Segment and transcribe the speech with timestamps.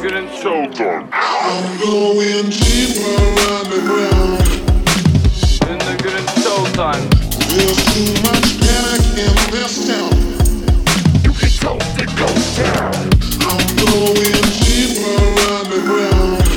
[0.00, 1.08] Underground Showtime.
[1.12, 3.20] I'm going deeper
[3.52, 4.40] underground.
[5.68, 7.04] Underground Showtime.
[7.52, 10.16] There's too much panic in this town.
[11.22, 12.96] You can tell it goes down.
[13.44, 15.20] I'm going deeper
[15.52, 16.48] underground.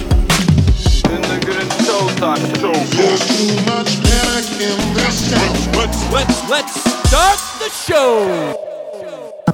[1.12, 2.44] Underground Showtime.
[2.64, 2.88] Showtime.
[2.96, 5.52] There's too much panic in this town.
[5.76, 6.76] Let's let's let's
[7.10, 8.73] start the show.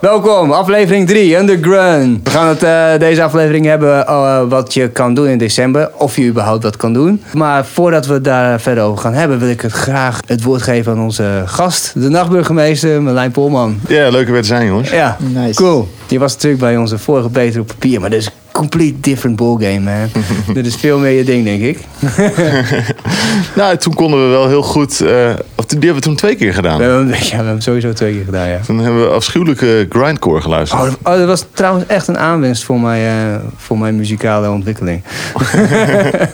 [0.01, 2.19] Welkom, aflevering 3, Underground.
[2.23, 5.91] We gaan het eh, deze aflevering hebben eh, wat je kan doen in december.
[5.93, 7.23] Of je überhaupt wat kan doen.
[7.33, 10.61] Maar voordat we het daar verder over gaan hebben, wil ik het graag het woord
[10.61, 13.79] geven aan onze gast, de nachtburgemeester Merlijn Polman.
[13.87, 14.89] Ja, leuke weer te zijn, jongens.
[14.89, 15.61] Ja, Nice.
[15.61, 15.87] cool.
[16.07, 19.35] Je was natuurlijk bij onze vorige Beter op papier, maar dit is een complete different
[19.35, 20.09] ballgame, man.
[20.55, 21.79] dit is veel meer je ding, denk ik.
[23.55, 25.01] Nou, toen konden we wel heel goed...
[25.01, 26.77] eh, of die hebben we toen twee keer gedaan.
[26.77, 28.59] We hebben, ja, we hebben sowieso twee keer gedaan, ja.
[28.65, 30.81] Toen hebben we afschuwelijke grindcore geluisterd.
[30.81, 34.49] Oh, dat- oh, dat was trouwens echt een aanwinst voor mijn, eh, voor mijn muzikale
[34.49, 35.01] ontwikkeling.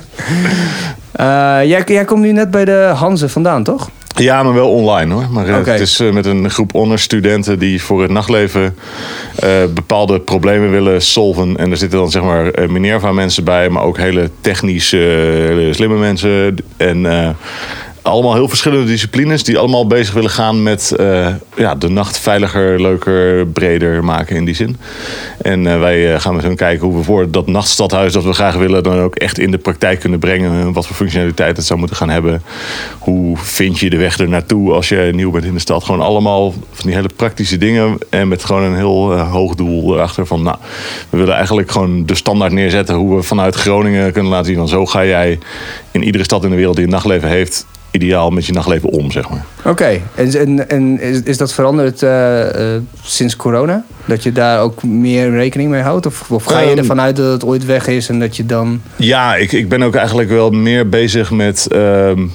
[1.16, 1.26] Eh,
[1.64, 3.90] jij, jij komt nu net bij de Hanze vandaan, toch?
[4.16, 5.28] Ja, maar wel online hoor.
[5.32, 8.76] Maar eh, het is eh, met een groep honors-studenten die voor het nachtleven
[9.36, 11.58] eh, bepaalde problemen willen solven.
[11.58, 15.98] En er zitten dan zeg maar eh, Minerva-mensen bij, maar ook hele technische, hele slimme
[15.98, 16.56] mensen.
[16.78, 17.06] En
[18.06, 22.82] allemaal heel verschillende disciplines die allemaal bezig willen gaan met eh, ja, de nacht veiliger,
[22.82, 24.78] leuker, breder maken in die zin.
[25.42, 28.34] En eh, wij eh, gaan met hun kijken hoe we voor dat nachtstadhuis dat we
[28.34, 30.74] graag willen dan ook echt in de praktijk kunnen brengen.
[30.74, 32.44] Wat voor functionaliteit het zou moeten gaan hebben.
[33.00, 35.84] Hoe vind je de weg er naartoe als je nieuw bent in de stad.
[35.84, 37.98] Gewoon allemaal van die hele praktische dingen.
[38.10, 40.58] En met gewoon een heel hoog doel erachter van nou,
[41.10, 44.68] we willen eigenlijk gewoon de standaard neerzetten hoe we vanuit Groningen kunnen laten zien van
[44.68, 45.40] zo ga jij
[45.92, 49.12] in iedere stad in de wereld die een nachtleven heeft ideaal met je nachtleven om,
[49.12, 49.46] zeg maar.
[49.66, 53.86] Oké, en, en, en is, is dat veranderd eh, eh, sinds corona?
[54.06, 56.06] Dat je daar ook meer rekening mee houdt?
[56.06, 58.46] Of, of ga je Ehm, ervan uit dat het ooit weg is en dat je
[58.46, 58.82] dan...
[58.96, 61.68] Ja, ik, ik ben ook eigenlijk wel meer bezig met.
[61.68, 62.28] ehm,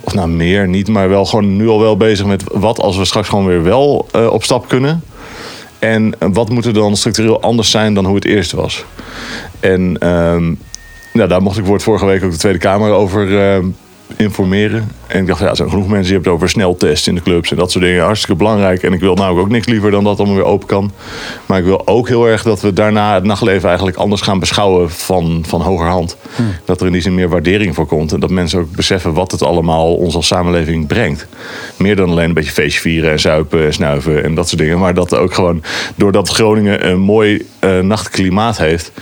[0.00, 3.04] of nou, meer niet, maar wel gewoon nu al wel bezig met wat als we
[3.04, 5.02] straks gewoon weer wel eh, op stap kunnen.
[5.78, 8.84] En wat moet er dan structureel anders zijn dan hoe het eerst was?
[9.60, 10.54] En ehm,
[11.12, 13.28] nou, daar mocht ik voor het vorige week ook de Tweede Kamer over
[14.16, 14.90] informeren.
[15.06, 17.22] En ik dacht, ja, er zijn genoeg mensen die hebben het over sneltest in de
[17.22, 18.04] clubs en dat soort dingen.
[18.04, 18.82] Hartstikke belangrijk.
[18.82, 20.92] En ik wil nou ook niks liever dan dat het allemaal weer open kan.
[21.46, 24.90] Maar ik wil ook heel erg dat we daarna het nachtleven eigenlijk anders gaan beschouwen
[24.90, 26.16] van, van hogerhand.
[26.64, 28.12] Dat er in die zin meer waardering voor komt.
[28.12, 31.26] En dat mensen ook beseffen wat het allemaal ons als samenleving brengt.
[31.76, 34.78] Meer dan alleen een beetje feestje vieren en zuipen en snuiven en dat soort dingen.
[34.78, 35.62] Maar dat ook gewoon,
[35.94, 38.92] doordat Groningen een mooi eh, nachtklimaat heeft,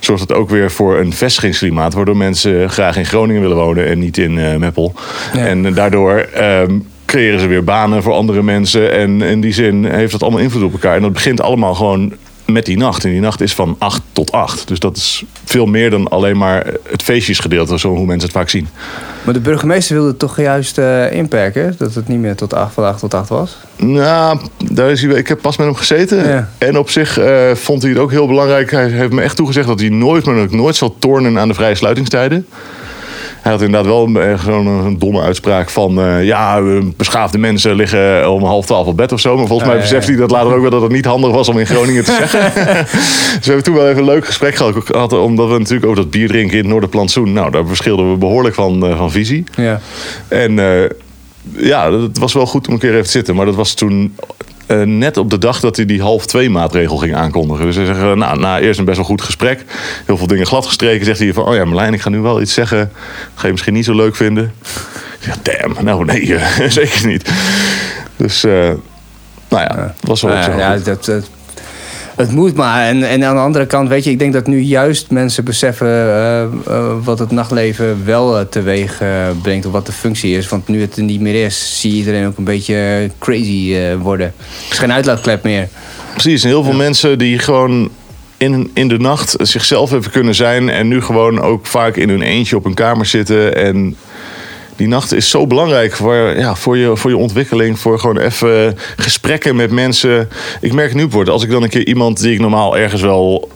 [0.00, 1.94] zorgt het ook weer voor een vestigingsklimaat.
[1.94, 4.92] Waardoor mensen graag in Groningen willen wonen en niet in eh, Meppel.
[5.32, 5.46] Ja.
[5.46, 8.92] En daardoor ehm, creëren ze weer banen voor andere mensen.
[8.92, 10.96] En in die zin heeft dat allemaal invloed op elkaar.
[10.96, 12.12] En dat begint allemaal gewoon
[12.46, 13.04] met die nacht.
[13.04, 14.68] En die nacht is van 8 tot 8.
[14.68, 18.48] Dus dat is veel meer dan alleen maar het feestjesgedeelte, zo hoe mensen het vaak
[18.48, 18.68] zien.
[19.24, 21.74] Maar de burgemeester wilde het toch juist eh, inperken?
[21.78, 23.56] Dat het niet meer tot 8 van 8 tot 8 was?
[23.76, 24.38] Nou,
[24.72, 26.28] daar is hij, ik heb pas met hem gezeten.
[26.28, 26.48] Ja.
[26.58, 28.70] En op zich eh, vond hij het ook heel belangrijk.
[28.70, 31.54] Hij heeft me echt toegezegd dat hij nooit, maar ook nooit zal tornen aan de
[31.54, 32.46] vrije sluitingstijden.
[33.44, 36.00] Hij had inderdaad wel eh, zo'n een domme uitspraak van...
[36.00, 39.36] eh, ja, eh, beschaafde mensen liggen om half twaalf op bed of zo.
[39.36, 41.30] Maar volgens mij Ja, ja, beseft hij dat later ook wel dat het niet handig
[41.30, 42.52] was om in Groningen te zeggen.
[42.54, 45.12] dus we hebben toen wel even een leuk gesprek gehad.
[45.12, 47.32] Omdat we natuurlijk over dat bier drinken in het Noorderplantsoen...
[47.32, 49.44] Nou, daar verschilden we behoorlijk van, van visie.
[49.56, 49.80] Ja.
[50.28, 50.54] En
[51.56, 53.34] ja, het was wel goed om een keer even te zitten.
[53.34, 54.14] Maar dat was toen
[54.66, 57.64] eh, net op de dag dat hij die half twee maatregel ging aankondigen.
[57.66, 59.64] Dus hij zegt, eh, nou, na eerst een best wel goed gesprek.
[60.06, 61.04] Heel veel dingen gladgestreken.
[61.06, 62.78] Zegt hij van, oh ja, Marlijn, ik ga nu wel iets zeggen.
[62.78, 62.88] Dat
[63.34, 64.52] ga je misschien niet zo leuk vinden.
[65.20, 67.30] Zeg, damn, nou nee, eh, zeker niet.
[68.16, 68.52] Dus, eh,
[69.48, 70.50] nou ja, was wel Nou zo.
[70.50, 71.28] ja, ja, dat, dat-
[72.16, 72.86] het moet maar.
[72.86, 75.86] En, en aan de andere kant, weet je, ik denk dat nu juist mensen beseffen
[75.86, 76.50] eh, eh,
[77.02, 79.02] wat het nachtleven wel eh, teweeg
[79.42, 79.66] brengt.
[79.66, 80.48] Of wat de functie is.
[80.48, 84.26] Want nu het er niet meer is, zie je iedereen ook een beetje crazy worden.
[84.26, 85.68] Er is geen uitlaatklep meer.
[86.12, 87.90] Precies, en heel veel mensen die gewoon
[88.36, 90.68] in, in de nacht zichzelf even kunnen zijn.
[90.68, 93.56] En nu gewoon ook vaak in hun eentje op een kamer zitten.
[93.56, 93.96] En
[94.76, 97.78] die nacht is zo belangrijk voor, ja, voor, je, voor je ontwikkeling.
[97.78, 100.28] Voor gewoon even gesprekken met mensen.
[100.60, 103.48] Ik merk nu wordt als ik dan een keer iemand die ik normaal ergens wel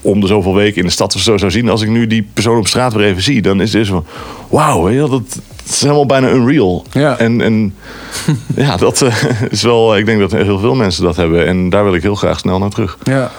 [0.00, 1.68] om de zoveel weken in de stad of zo zou zien.
[1.68, 4.04] Als ik nu die persoon op straat weer even zie, dan is het zo van...
[4.48, 6.84] Wauw, dat, dat is helemaal bijna unreal.
[6.92, 7.18] Ja.
[7.18, 7.74] En, en
[8.56, 9.14] ja, dat eh,
[9.50, 9.96] is wel...
[9.96, 11.46] Ik denk dat heel veel mensen dat hebben.
[11.46, 12.98] En daar wil ik heel graag snel naar terug.
[13.02, 13.30] Ja.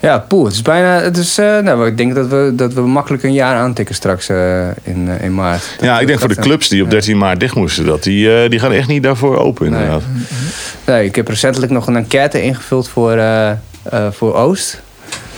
[0.00, 1.00] Ja, poeh, het is bijna.
[1.00, 4.28] Het is, eh, nou, ik denk dat we, dat we makkelijk een jaar aantikken straks
[4.28, 5.76] eh, in, eh, in maart.
[5.80, 8.58] Ja, ik denk voor de clubs die op 13 maart dicht moesten, dat die, die
[8.58, 10.02] gaan echt niet daarvoor open inderdaad.
[10.86, 13.22] Nee, ik heb recentelijk nog een enquête ingevuld voor,
[14.10, 14.80] voor Oost.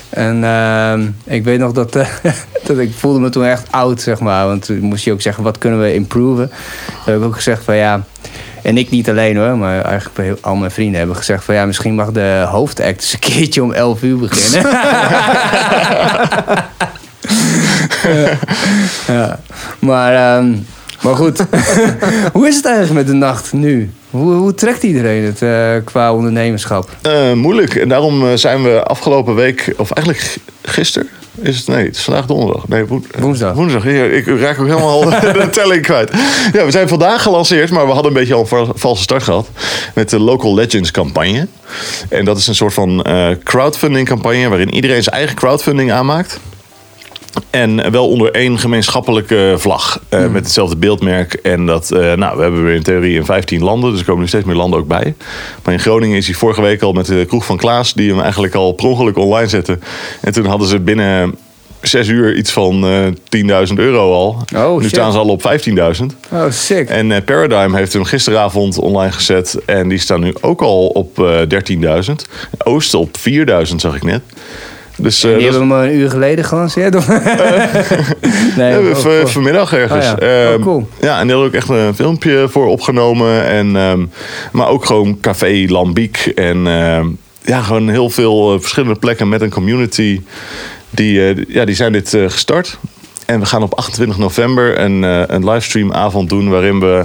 [0.08, 0.44] En
[1.24, 1.92] ik weet nog dat,
[2.66, 4.46] dat ik voelde me toen echt oud, zeg maar.
[4.46, 6.48] Want toen moest je ook zeggen, wat kunnen we improven?
[6.86, 8.04] Toen heb ik ook gezegd van ja...
[8.62, 11.94] En ik niet alleen hoor, maar eigenlijk al mijn vrienden hebben gezegd van ja, misschien
[11.94, 14.70] mag de hoofdact eens een keertje om 11 uur beginnen.
[14.70, 16.68] ja.
[19.06, 19.38] ja.
[19.78, 20.54] Maar, ehm,
[21.00, 21.38] maar goed,
[22.32, 23.90] hoe is het eigenlijk met de nacht nu?
[24.10, 26.88] Hoe, hoe trekt iedereen het eh, qua ondernemerschap?
[27.02, 27.74] Eh, moeilijk.
[27.74, 31.08] En daarom eh, zijn we afgelopen week, of eigenlijk gisteren.
[31.34, 32.68] Is het, nee, het is vandaag donderdag.
[32.68, 33.54] Nee, woen- Woensdag.
[33.54, 33.84] Woensdag.
[33.84, 35.00] Ja, ik raak ook helemaal
[35.40, 36.10] de telling kwijt.
[36.52, 39.22] Ja, we zijn vandaag gelanceerd, maar we hadden een beetje al een va- valse start
[39.22, 39.48] gehad.
[39.94, 41.46] Met de Local Legends campagne.
[42.08, 46.40] En dat is een soort van eh, crowdfunding campagne waarin iedereen zijn eigen crowdfunding aanmaakt.
[47.50, 50.00] En wel onder één gemeenschappelijke vlag.
[50.08, 51.32] eh, Met hetzelfde beeldmerk.
[51.34, 53.90] En dat, eh, nou, we hebben weer in theorie in 15 landen.
[53.90, 55.14] Dus er komen nu steeds meer landen ook bij.
[55.64, 57.92] Maar in Groningen is hij vorige week al met de kroeg van Klaas.
[57.94, 59.78] Die hem eigenlijk al per ongeluk online zette.
[60.20, 61.34] En toen hadden ze binnen
[61.80, 63.06] zes uur iets van eh
[63.68, 64.36] 10.000 euro al.
[64.56, 64.90] Oh, nu shit.
[64.90, 66.16] staan ze al op 15.000.
[66.32, 66.88] Oh, sick.
[66.88, 69.58] En Paradigm heeft hem gisteravond online gezet.
[69.66, 71.40] En die staan nu ook al op eh
[72.02, 72.12] 13.000.
[72.64, 74.20] Oosten op 4.000 zag ik net.
[75.02, 76.94] Dus, eh, Die hebben hem een uur geleden gelanceerd?
[76.94, 77.08] Of?
[78.56, 79.26] nee, Ja, oh, cool.
[79.26, 80.06] vanmiddag ergens.
[80.12, 80.26] Oh ja.
[80.46, 80.88] Oh, Ehm, cool.
[81.00, 83.44] Ja, en daar had ook echt een filmpje voor opgenomen.
[83.46, 84.04] En, ehm,
[84.52, 86.32] maar ook gewoon Café Lambiek.
[86.34, 87.06] En ehm,
[87.44, 90.20] ja, gewoon heel veel eh, verschillende plekken met een community.
[90.90, 92.78] Die, eh, ja, die zijn dit eh, gestart.
[93.26, 96.48] En we gaan op 28 november een, eh, een livestreamavond doen...
[96.48, 97.04] waarin we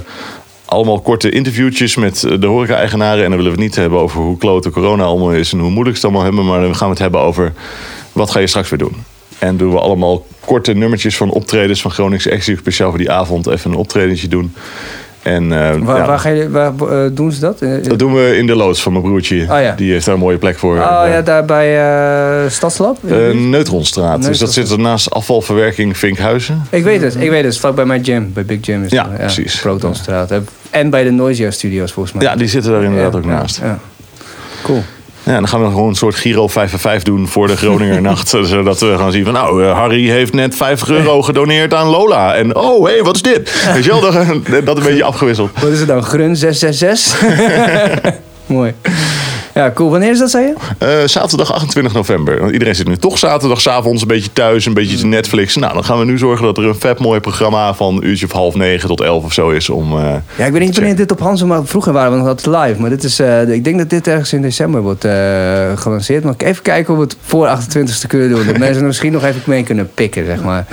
[0.65, 3.23] allemaal korte interviewtjes met eh, de horeca-eigenaren.
[3.23, 5.53] En dan willen we het niet hebben over hoe klote corona allemaal is...
[5.53, 6.51] en hoe moeilijk ze het allemaal hebben.
[6.51, 7.53] Maar dan gaan we het hebben over
[8.12, 9.03] wat ga je straks weer doen.
[9.39, 12.57] En doen we allemaal korte nummertjes van optredens van Groningse Exie.
[12.57, 14.53] Speciaal voor die avond even een optredentje doen.
[15.25, 17.62] En eh, Waar, ja, waar, ga je, waar eh, doen ze dat?
[17.62, 19.42] Eh, dat doen we in de loods van mijn broertje.
[19.42, 19.74] Oh ja.
[19.75, 20.75] Die heeft daar een mooie plek voor.
[20.75, 22.98] Oh ja, daar bij Stadslab?
[23.33, 24.24] Neutronstraat.
[24.24, 26.62] Dus dat zit er naast afvalverwerking Vinkhuizen.
[26.69, 27.57] Ik weet het, ik weet het.
[27.57, 28.83] Vlak bij mijn gym, bij Big Gym.
[28.83, 29.60] Is Ja, precies.
[29.60, 30.31] Protonstraat.
[30.69, 32.25] En bij de Noisia Studios volgens mij.
[32.25, 33.60] Ja, die zitten daar inderdaad ook naast.
[33.60, 33.80] Ja,
[34.63, 34.83] Cool.
[35.25, 38.01] Ja, dan gaan we gewoon een soort Giro 5 en 5 doen voor de Groninger
[38.12, 38.30] nacht.
[38.30, 42.36] Zodat we gaan zien van, nou, eh, Harry heeft net 50 euro gedoneerd aan Lola.
[42.36, 43.72] En, oh, hé, hey, wat is dit?
[43.74, 44.13] Weet je wel, dat,
[44.66, 45.51] dat een beetje afgewisseld.
[45.62, 46.04] Wat is het dan?
[46.04, 48.13] Grun 666?
[48.45, 48.74] Mooi.
[49.55, 49.89] Ja, cool.
[49.89, 50.53] Wanneer is dat, zei je?
[50.77, 52.39] Eh, zaterdag 28 november.
[52.39, 55.55] Want iedereen zit nu toch zaterdagavond een beetje thuis, een beetje te Netflix.
[55.55, 58.25] Nou, dan gaan we nu zorgen dat er een vet mooi programma van een uurtje
[58.25, 59.69] of half negen tot elf of zo is.
[59.69, 62.27] Om, eh, Ja, ik weet niet wanneer dit op Hans, maar vroeger waren we nog
[62.27, 62.81] altijd live.
[62.81, 65.05] Maar dit is, eh, ik denk dat dit ergens in december wordt
[65.75, 66.23] gelanceerd.
[66.23, 68.45] Maar even kijken of we het voor 28e kunnen doen.
[68.45, 70.65] Dat mensen er misschien nog even mee kunnen pikken, zeg maar.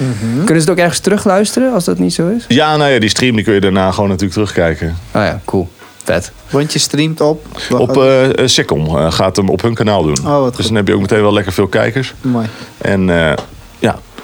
[0.44, 2.44] Kunnen ze het ook ergens terugluisteren als dat niet zo is?
[2.48, 4.88] ja, nou ja, die stream die kun je daarna gewoon natuurlijk terugkijken.
[4.88, 5.68] Oh ja, cool.
[6.04, 6.32] Vet.
[6.50, 7.46] Want je streamt op.
[7.70, 8.02] Op
[8.44, 10.18] Sikkom eh, gaat hem op hun kanaal doen.
[10.26, 10.64] Oh, wat dus goed.
[10.64, 12.14] dan heb je ook meteen wel lekker veel kijkers.
[12.20, 12.46] Mooi.
[12.78, 13.32] En eh,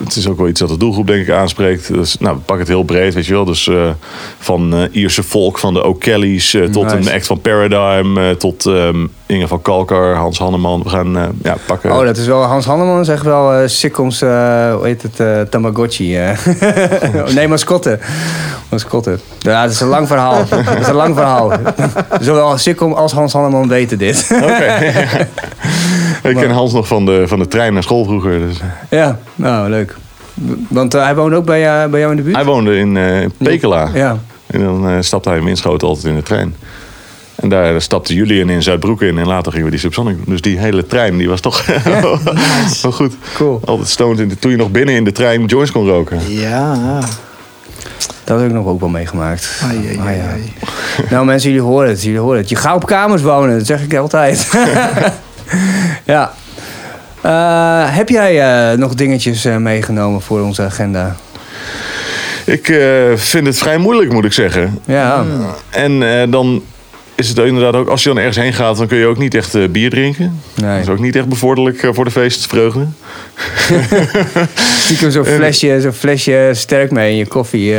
[0.05, 1.95] het is ook wel iets dat de doelgroep denk ik aanspreekt.
[1.95, 3.45] Dus nou, we pakken het heel breed, weet je wel.
[3.45, 3.91] Dus eh,
[4.39, 6.55] van eh, Ierse volk, van de O'Kelly's...
[6.55, 6.97] eh, tot Nice.
[6.97, 8.37] een act van Paradigm...
[8.37, 10.83] tot ehm, Inge van Kalkar, Hans Hanneman.
[10.83, 11.93] We gaan ja, pakken...
[11.93, 12.43] Oh, dat is wel...
[12.43, 16.19] Hans Hanneman zegt wel eh Sikkoms, hoe heet het, Tamagotchi.
[17.35, 17.99] nee, mascotte.
[18.69, 19.19] Mascotte.
[19.39, 20.45] Ja, dat is een lang verhaal.
[20.49, 21.53] dat is een lang verhaal.
[22.21, 24.31] Zowel Sikkom als Hans Hanneman weten dit.
[24.43, 24.77] Oké.
[26.23, 28.39] ik ken Hans nog van de, van de trein naar school vroeger.
[28.39, 28.61] Dus.
[28.91, 29.97] ja, nou, leuk.
[30.69, 32.37] Want eh, hij woont ook bij, jou- bij jou in de buurt?
[32.37, 33.91] Hij woonde in eh, in Pekela.
[33.95, 34.19] Ja.
[34.47, 36.55] En dan eh, stapte hij in Winschoten altijd in de trein.
[37.35, 39.19] En daar stapte Julian in Zuidbroek in.
[39.19, 40.17] En later gingen we die Subsonic.
[40.27, 41.67] Dus die hele trein, die was toch
[42.83, 43.15] wel goed.
[43.35, 43.61] Cool.
[43.65, 44.19] Altijd stoned.
[44.19, 46.19] In de, toen je nog binnen in de trein joints kon roken.
[46.29, 46.99] Ja.
[48.25, 49.61] Dat heb ik nog ook wel meegemaakt.
[49.65, 50.23] Ai, ai, Ah, ai, ja.
[50.31, 50.53] ai.
[51.11, 52.03] Nou mensen, jullie horen het.
[52.03, 52.49] Jullie horen het.
[52.49, 54.49] Je gaat op kamers wonen, dat zeg ik altijd.
[56.05, 56.33] ja.
[57.21, 61.17] Eh, heb jij eh, nog dingetjes eh, meegenomen voor onze agenda?
[62.45, 62.67] Ik
[63.15, 64.79] vind het vrij moeilijk, moet ik zeggen.
[64.85, 65.25] Ja.
[65.71, 66.63] En dan
[67.15, 67.89] is het inderdaad ook...
[67.89, 70.41] Als je dan ergens heen gaat, dan kun je ook niet echt bier drinken.
[70.55, 70.73] Nee.
[70.75, 72.87] Dat is ook niet echt bevorderlijk voor de feestvreugde.
[74.79, 77.75] Stiekem zo'n flesje, zo'n flesje sterk mee in je koffie.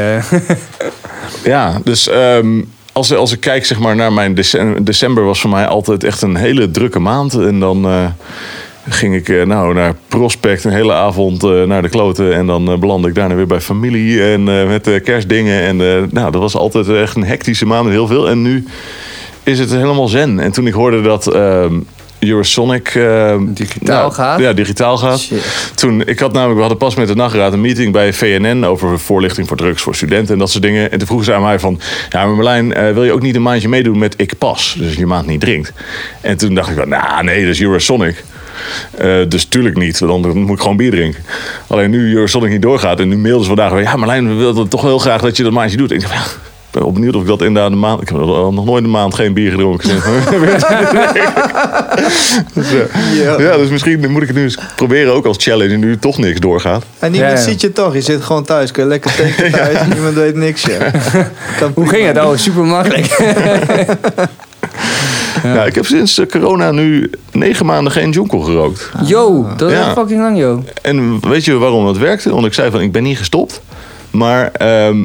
[1.43, 2.61] Ja, dus ehm,
[2.99, 4.33] als, als ik kijk zeg maar, naar mijn
[4.81, 7.33] december, was voor mij altijd echt een hele drukke maand.
[7.33, 8.05] En dan eh,
[8.89, 12.33] ging ik eh, nou, naar Prospect een hele avond eh, naar de kloten.
[12.33, 15.61] En dan belandde ik daarna weer bij familie en met kerstdingen.
[15.61, 15.77] En
[16.11, 18.29] nou, dat was altijd echt een hectische maand met heel veel.
[18.29, 18.67] En nu
[19.43, 20.39] is het helemaal zen.
[20.39, 21.25] En toen ik hoorde dat...
[22.19, 24.39] Eurosonic ehm, Digitaal gaat?
[24.39, 25.19] Ja, digitaal gaat.
[25.19, 25.71] Shit.
[25.75, 28.99] Toen, ik had namelijk, we hadden pas met de nachtraad een meeting bij VNN over
[28.99, 30.91] voorlichting voor drugs voor studenten en dat soort dingen.
[30.91, 33.35] En toen vroegen ze aan mij van, ja maar Marlijn, eh, wil je ook niet
[33.35, 34.75] een maandje meedoen met Ik Pas?
[34.77, 35.73] Dus je maand niet drinkt.
[36.21, 38.23] En toen dacht ik van, nou nee, dat is Eurosonic.
[38.97, 41.23] Eh, dus tuurlijk niet, want dan moet ik gewoon bier drinken.
[41.67, 43.81] Alleen nu Sonic niet doorgaat en nu mailden ze vandaag weer...
[43.81, 45.91] Ja, Marlijn, we wilden toch heel graag dat je dat maandje doet.
[45.91, 46.39] Ik dacht,
[46.71, 48.01] ben wel benieuwd of ik dat inderdaad een maand...
[48.01, 49.89] Ik heb al nog nooit een maand geen bier gedronken.
[52.53, 53.57] dus, eh, ja.
[53.57, 55.75] dus misschien moet ik het nu eens proberen ook als challenge...
[55.75, 56.83] nu toch niks doorgaat.
[56.99, 57.43] En niemand Ja, ja.
[57.43, 57.93] ziet je toch.
[57.93, 58.71] Je zit gewoon thuis.
[58.71, 59.77] Kun je lekker tekenen thuis.
[59.93, 60.65] Niemand weet niks.
[61.75, 62.17] Hoe ging het?
[62.17, 63.05] Oh, super makkelijk.
[65.43, 65.65] Ja.
[65.65, 68.89] ik heb sinds eh, corona nu negen maanden geen jonkel gerookt.
[69.05, 69.93] Yo, dat is Ja.
[69.93, 70.63] fucking lang, yo.
[70.81, 72.29] En weet je waarom dat werkte?
[72.33, 73.61] Want ik zei van, ik ben niet gestopt.
[74.11, 75.03] Maar ehm,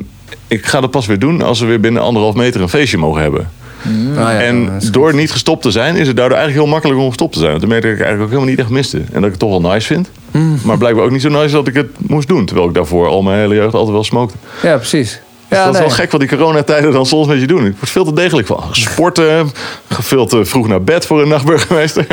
[0.48, 3.22] ik ga dat pas weer doen als we weer binnen anderhalf meter een feestje mogen
[3.22, 3.50] hebben.
[3.84, 7.08] Ah, ja, en door niet gestopt te zijn, is het daardoor eigenlijk heel makkelijk om
[7.08, 7.50] gestopt te zijn.
[7.50, 8.96] Want dan merkte ik eigenlijk ook helemaal niet echt miste.
[8.98, 10.10] En dat ik het toch wel nice vind.
[10.30, 10.58] Hmm.
[10.64, 12.44] Maar blijkbaar ook niet zo nice dat ik het moest doen.
[12.46, 14.34] Terwijl ik daarvoor al mijn hele jeugd altijd wel smokte.
[14.62, 15.20] Ja, precies.
[15.48, 17.66] Dus Ja, dat is wel gek wat die coronatijden dan soms met je doen.
[17.66, 18.64] Ik word veel te degelijk van.
[18.70, 19.50] Sporten,
[19.88, 22.06] veel te vroeg naar bed voor een nachtburgemeester.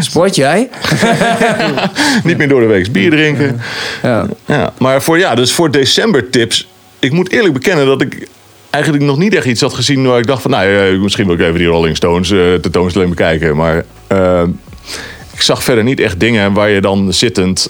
[0.00, 0.68] Sport jij?
[2.24, 3.60] niet meer door de week bier drinken.
[4.02, 4.26] Ja.
[4.46, 6.68] Ja, maar voor, ja, dus voor december tips.
[7.00, 8.28] Ik moet eerlijk bekennen dat ik
[8.70, 11.40] eigenlijk nog niet echt iets had gezien waar ik dacht van, nou, misschien wil ik
[11.40, 13.56] even die Rolling Stones eh, tentoonstelling bekijken.
[13.56, 14.42] Maar eh,
[15.32, 17.68] ik zag verder niet echt dingen waar je dan zittend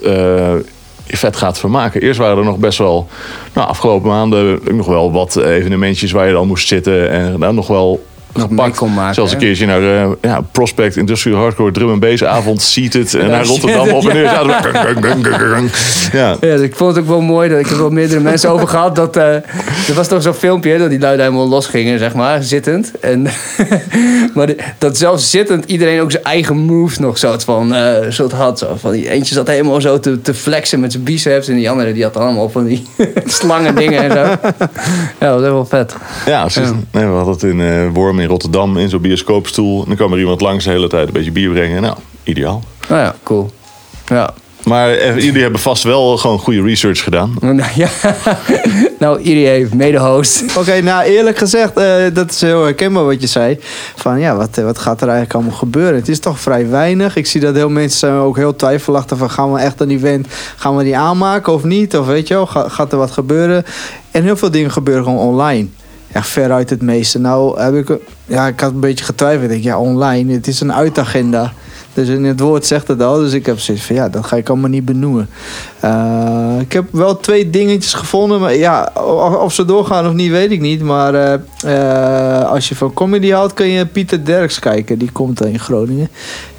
[1.10, 2.00] je vet gaat vermaken.
[2.00, 3.08] Eerst waren er nog best wel,
[3.52, 7.66] nou, afgelopen maanden nog wel wat evenementjes waar je dan moest zitten en dan nog
[7.66, 8.76] wel gepakt.
[8.76, 12.62] kon maken, Zoals een keertje naar eh, ja, Prospect Industrial Hardcore Drum and Bass avond,
[12.62, 14.22] Seated en Ja, naar Rotterdam op en neer.
[14.22, 14.38] ja.
[16.12, 17.48] Ja, Ja, dus ik vond het ook wel mooi.
[17.48, 18.96] Dat ik heb er wel meerdere mensen over gehad.
[18.96, 22.42] Dat, eh, er was toch zo'n filmpje dat die lui daar helemaal losgingen, zeg maar,
[22.42, 22.92] zittend.
[23.00, 23.22] En,
[24.34, 28.32] maar de- dat zelfs zittend iedereen ook zijn eigen moves nog soort van, eh, soort
[28.32, 28.58] had.
[28.58, 28.76] Zo.
[28.80, 31.48] Van die, eentje zat helemaal zo te, te flexen met zijn biceps.
[31.48, 32.86] En die andere die had allemaal van die
[33.26, 34.48] slangen dingen en zo.
[35.20, 35.94] Ja, dat was wel vet.
[36.26, 36.70] Ja, precies.
[36.90, 39.80] Nee, we hadden het in eh Worm in Rotterdam in zo'n bioscoopstoel.
[39.80, 41.82] En dan kwam er iemand langs de hele tijd een beetje bier brengen.
[41.82, 42.62] Nou, ideaal.
[42.88, 43.50] Nou ja, cool.
[44.06, 44.34] Ja.
[44.64, 47.34] Maar eh, jullie hebben vast wel gewoon goede research gedaan.
[47.40, 47.88] Nou, ja.
[48.98, 50.44] nou Iri heeft mede-host.
[50.58, 53.58] Oké, nou eerlijk gezegd, eh, dat is heel herkenbaar wat je zei.
[53.96, 55.94] Van ja, wat, eh, wat gaat er eigenlijk allemaal gebeuren?
[55.94, 57.16] Het is toch vrij weinig.
[57.16, 60.26] Ik zie dat heel mensen zijn ook heel twijfelachtig van gaan we echt een event,
[60.56, 61.96] gaan we die aanmaken of niet?
[61.96, 63.64] Of weet je wel, ga- gaat er wat gebeuren?
[64.10, 65.68] En heel veel dingen gebeuren gewoon online.
[66.12, 67.18] Ja, veruit het meeste.
[67.18, 69.44] Nou heb ik, ja, ik had een beetje getwijfeld.
[69.44, 71.52] Ik denk, ja, online, het is een uitagenda.
[71.94, 73.18] Dus in het woord zegt het al.
[73.18, 75.28] Dus ik heb zoiets van, ja, dat ga ik allemaal niet benoemen.
[75.80, 78.40] Eh, ik heb wel twee dingetjes gevonden.
[78.40, 78.92] Maar ja,
[79.40, 80.82] of, ze doorgaan of niet, weet ik niet.
[80.82, 84.98] Maar eh, eh, als je van comedy houdt, kun je Pieter Derks kijken.
[84.98, 86.08] Die komt in Groningen.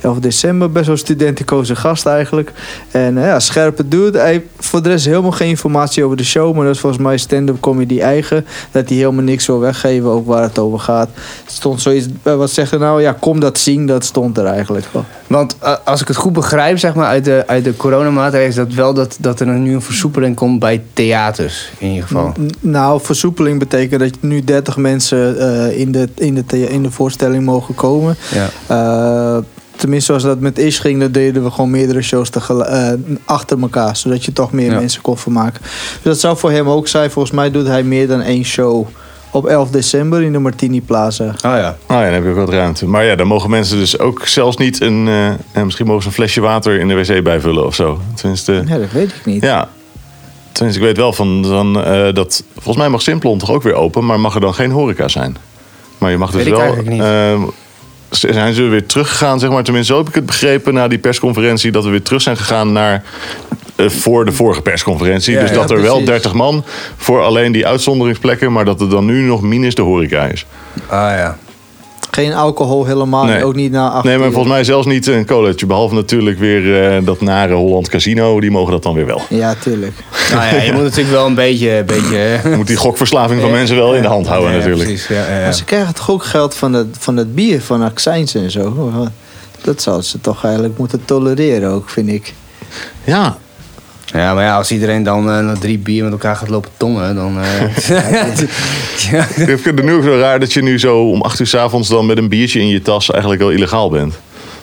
[0.02, 2.52] 11 december, best wel studenticoze gast eigenlijk.
[2.92, 4.20] En ja, scherpe dude.
[4.20, 6.56] Hij voor de rest helemaal geen informatie over de show.
[6.56, 8.46] Maar dat is volgens mij stand-up comedy eigen.
[8.72, 11.10] Dat hij helemaal niks wil weggeven, ook waar het over gaat.
[11.46, 13.02] Er stond zoiets, wat zegt er nou?
[13.02, 15.06] Ja, kom dat zien, dat stond er eigenlijk wel.
[15.32, 18.50] Want eh, als ik het goed begrijp, zeg maar, uit de, uit de coronamaatregelen...
[18.50, 22.34] is dat wel dat, dat er nu een versoepeling komt bij theaters, in ieder geval.
[22.40, 26.92] N- Nou, versoepeling betekent dat nu 30 mensen eh, in, de, in, de, in de
[26.92, 28.16] voorstelling mogen komen.
[28.34, 28.50] Ja.
[28.68, 29.44] Eh,
[29.76, 32.30] tenminste, zoals dat met Ish ging, dan deden we gewoon meerdere shows
[33.26, 33.96] achter elkaar.
[33.96, 34.80] Zodat je toch meer Ja.
[34.80, 35.62] mensen kon vermaken.
[35.62, 37.12] Dus dat zou voor hem ook zijn.
[37.12, 38.88] Volgens mij doet hij meer dan één show
[39.32, 41.24] op 11 december in de Martini Plaza.
[41.26, 41.78] Oh ja.
[41.88, 42.88] Nou ja, dan heb je ook wat ruimte.
[42.88, 45.08] Maar ja, dan mogen mensen dus ook zelfs niet een...
[45.08, 48.02] eh, en misschien mogen ze een flesje water in de wc bijvullen of zo.
[48.16, 49.44] Tenminste, Ja, dat weet ik niet.
[49.44, 49.70] ja.
[50.52, 52.44] Tenminste, ik weet wel van dan, eh, dat...
[52.54, 55.38] Volgens mij mag Simplon toch ook weer open, maar mag er dan geen horeca zijn.
[55.98, 56.62] Maar je mag dus Weet ik wel...
[56.62, 57.02] eigenlijk niet.
[57.02, 57.44] eh,
[58.12, 59.64] ze- zijn ze weer teruggegaan, zeg maar.
[59.64, 61.72] Tenminste, zo heb ik het begrepen na die persconferentie...
[61.72, 63.04] dat we weer terug zijn gegaan naar...
[63.84, 65.34] eh, voor de vorige persconferentie.
[65.34, 66.10] Ja, dus ja, dat er wel precies.
[66.10, 66.64] 30 man
[66.98, 68.52] voor alleen die uitzonderingsplekken...
[68.52, 70.46] maar dat er dan nu nog minus de horeca is.
[70.88, 71.38] Ah ja.
[72.12, 73.26] Geen alcohol helemaal.
[73.26, 73.44] Nee.
[73.44, 75.66] Ook niet na 8 Nee, maar volgens mij zelfs niet een colaatje.
[75.66, 78.40] Behalve natuurlijk weer eh, dat nare Holland Casino.
[78.40, 79.22] Die mogen dat dan weer wel.
[79.30, 79.94] Ja, tuurlijk.
[80.32, 81.78] Nou ja, je moet natuurlijk wel een beetje...
[81.78, 84.84] Een beetje Je moet die gokverslaving van mensen wel in de hand houden Ja, natuurlijk.
[84.84, 85.44] Precies, ja, ja, ja.
[85.44, 88.92] Maar ze krijgen toch ook geld van het, van het bier, van accijns en zo.
[89.62, 92.34] Dat zouden ze toch eigenlijk moeten tolereren ook, vind ik.
[93.04, 93.38] Ja,
[94.14, 97.40] Ja, maar ja, als iedereen dan na drie bier met elkaar gaat lopen tongen, dan...
[97.42, 97.78] eh,
[99.12, 99.26] ja.
[99.28, 101.56] ik vind het nu ook zo raar dat je nu zo om acht uur s
[101.56, 104.20] avonds dan met een biertje in je tas eigenlijk wel illegaal bent.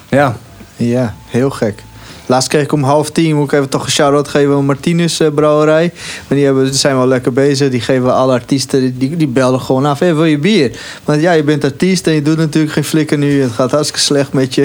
[0.09, 0.37] ja.
[0.77, 1.83] Ja, heel gek.
[2.29, 5.21] Laatst kreeg ik om half tien, moet ik even toch een shout-out geven aan Martinus
[5.21, 5.93] eh, Brouwerij.
[6.29, 7.71] Maar die hebben, zijn wel lekker bezig.
[7.71, 9.99] Die geven alle artiesten, die, die belden gewoon af.
[9.99, 10.79] Hey, wil je bier?
[11.05, 13.43] Want ja, je bent artiest en je doet natuurlijk geen flikker nu.
[13.43, 14.63] Het gaat hartstikke slecht met je.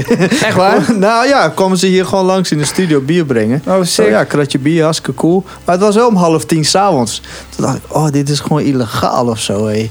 [0.47, 0.93] Echt waar?
[0.97, 3.61] nou ja, komen ze hier gewoon langs in de studio bier brengen.
[3.67, 3.87] Oh, sick.
[3.87, 5.43] Zo, ja, kratje bier, hartstikke cool.
[5.65, 7.21] Maar het was wel om half tien s'avonds.
[7.55, 9.89] Toen dacht ik, oh, dit is gewoon illegaal of zo, hé.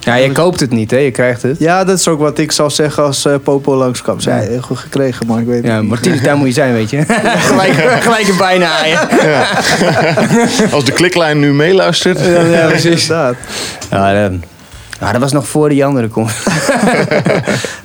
[0.00, 0.96] Ja, je koopt het niet, hè?
[0.96, 1.58] Je krijgt het.
[1.58, 4.20] Ja, dat is ook wat ik zou zeggen als eh, Popo langskwam.
[4.20, 5.90] Zij, heel goed gekregen, maar ik weet Ja, het niet.
[5.90, 7.04] Martinez, daar moet je zijn, weet je.
[7.50, 9.08] gelijk, gelijk er bijna aan.
[10.72, 12.20] Als de kliklijn nu meeluistert.
[12.50, 13.02] Ja, precies.
[13.02, 13.34] Inderdaad.
[13.90, 14.32] Ja, dat,
[15.00, 16.32] ja, dat was nog voor die andere komt.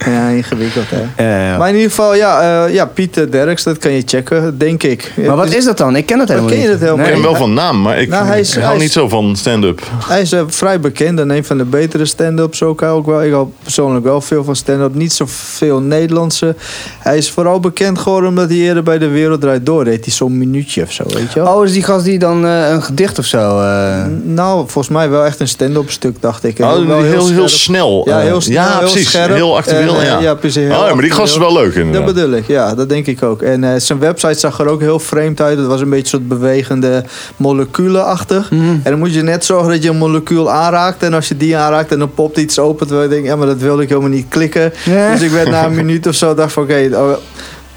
[0.05, 1.23] Ja, ingewikkeld hè.
[1.51, 1.57] Ja.
[1.57, 5.11] Maar in ieder geval, ja, eh, ja Pieter Derks, dat kan je checken, denk ik.
[5.27, 5.95] Maar wat is dat dan?
[5.95, 6.71] Ik ken het helemaal ken je niet.
[6.71, 7.29] dat helemaal Ik ken Nee.
[7.31, 9.35] hem wel van naam, maar ik Nou, hij is- hou hij is- niet zo van
[9.35, 9.81] stand-up.
[10.07, 13.23] Hij is eh, vrij bekend en een van de betere stand-ups ook, ook wel.
[13.23, 14.95] Ik hou persoonlijk wel veel van stand-up.
[14.95, 16.55] Niet zoveel Nederlandse.
[16.99, 20.05] Hij is vooral bekend geworden omdat hij eerder bij de Wereld Draait Door deed.
[20.05, 21.55] hij zo'n minuutje of zo, weet je wel.
[21.55, 23.59] Oh, is die gast die dan eh, een gedicht of zo...
[23.61, 26.59] eh, Nou, volgens mij wel echt een stand-up stuk, dacht ik.
[26.59, 26.73] Oh,
[27.05, 28.01] heel, heel, snel.
[28.05, 29.09] Ja, eh, heel snel, Ja, heel precies.
[29.09, 29.33] scherp.
[29.33, 30.19] Heel actueel, En, eh, ja.
[30.19, 32.05] ja, precies, heel Oh, ja, maar die gast is wel leuk inderdaad.
[32.05, 33.41] Dat bedoel ik, ja, dat denk ik ook.
[33.41, 35.57] En eh, zijn website zag er ook heel vreemd uit.
[35.57, 37.03] Het was een beetje een soort bewegende
[37.35, 38.51] moleculenachtig.
[38.51, 38.63] Mhm.
[38.63, 41.03] En dan moet je net zorgen dat je een molecuul aanraakt.
[41.03, 42.87] En als je die aanraakt en dan popt iets open.
[42.87, 44.73] Terwijl je denkt, ja, maar dat wilde ik helemaal niet klikken.
[44.85, 45.11] Ja.
[45.11, 47.11] Dus ik werd na een minuut of zo, dacht van oké, oh,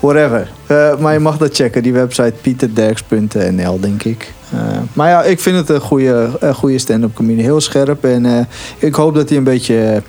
[0.00, 0.50] whatever.
[0.66, 4.32] Eh, maar je mag dat checken, die website pieterderks.nl, denk ik.
[4.52, 4.58] Eh,
[4.92, 7.44] maar ja, ik vind het een goede, een goede stand-up comedian.
[7.44, 8.04] Heel scherp.
[8.04, 8.44] En eh,
[8.78, 10.02] ik hoop dat hij een beetje,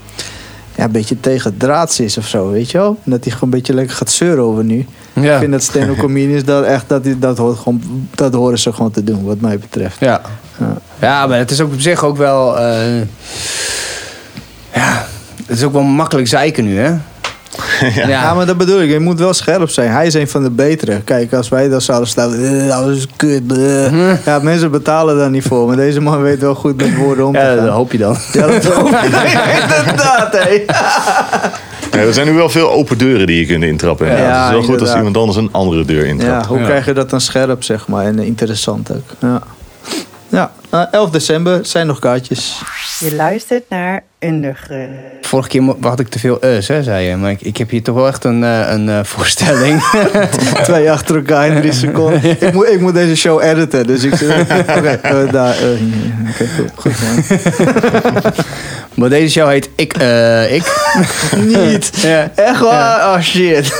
[0.76, 2.98] ja, een beetje tegen draads is of zo, weet je wel?
[3.04, 4.86] En dat hij gewoon een beetje lekker gaat zeuren over nu.
[5.14, 5.34] ja.
[5.34, 7.82] Ik vind dat stand-up comedians dat echt, dat, dat, hoort gewoon,
[8.16, 10.00] dat horen ze gewoon te doen, wat mij betreft.
[10.00, 10.22] Ja.
[10.60, 10.78] Ja.
[11.00, 12.60] ja, maar het is ook op zich ook wel...
[14.74, 15.06] ja,
[15.46, 16.96] het is ook wel makkelijk zeiken nu, hè?
[17.96, 18.08] ja.
[18.08, 18.34] Ja.
[18.34, 18.90] maar dat bedoel ik.
[18.90, 19.92] Je moet wel scherp zijn.
[19.92, 21.02] Hij is een van de betere.
[21.02, 22.34] Kijk, als wij dat zouden staan...
[22.36, 23.48] "Eh, Dat is kut.
[23.48, 25.68] bleh." Ja, mensen betalen daar niet voor.
[25.68, 27.66] Maar deze man weet wel goed met woorden om te Ja, gaan.
[27.66, 28.16] dat hoop je dan.
[28.34, 29.04] Ja, dat hoop ik.
[29.80, 30.64] Inderdaad, hé.
[31.92, 34.08] Ja, er zijn nu wel veel open deuren die je kunt intrappen.
[34.08, 36.46] Ja, het is wel goed als iemand anders een andere deur Ja, intrapt.
[36.46, 36.66] hoe Ja.
[36.66, 38.06] krijg je dat dan scherp, zeg maar.
[38.06, 39.10] En interessant ook.
[39.20, 39.42] Ja,
[40.30, 42.62] ja eh, 11 december zijn nog kaartjes.
[43.00, 44.90] Je luistert naar Underground.
[45.22, 47.16] Vorige keer had ik te veel us, hè, zei je.
[47.16, 49.84] Maar ik, ik heb hier toch wel echt een, eh, een eh, voorstelling.
[50.64, 52.24] Twee achter elkaar in drie seconden.
[52.24, 53.88] ik, moet, ik moet deze show editen.
[53.88, 54.42] Dus ik zeg...
[54.78, 55.56] Oké, eh, daar.
[55.56, 55.70] eh,
[56.56, 56.72] goed.
[56.76, 56.92] Goed,
[58.24, 58.34] man.
[58.94, 60.64] maar deze show heet Ik, eh, Ik.
[61.38, 61.90] Niet.
[61.94, 62.32] Ja.
[62.36, 63.16] Echt waar?
[63.16, 63.74] Oh shit.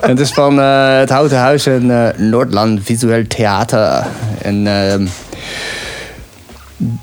[0.00, 4.04] Het is van eh, het Houten Huis en eh, Noordland Visueel Theater.
[4.42, 5.06] En ehm,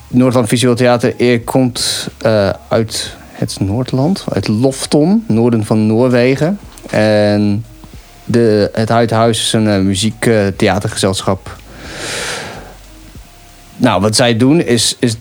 [0.08, 6.60] Noordland Visueel Theater komt eh, uit het Noordland, uit Lofton, noorden van Noorwegen.
[6.90, 7.66] En
[8.26, 11.56] de, het Houten Huis is een uh, muziektheatergezelschap.
[13.76, 15.16] nou, wat zij doen is, is,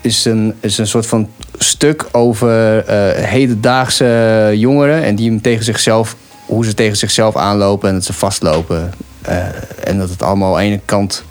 [0.00, 5.02] is, een, is een soort van stuk over eh, hedendaagse jongeren.
[5.02, 6.16] En die tegen zichzelf,
[6.46, 8.92] hoe ze tegen zichzelf aanlopen en dat ze vastlopen.
[9.84, 11.24] En dat het allemaal aan de ene kant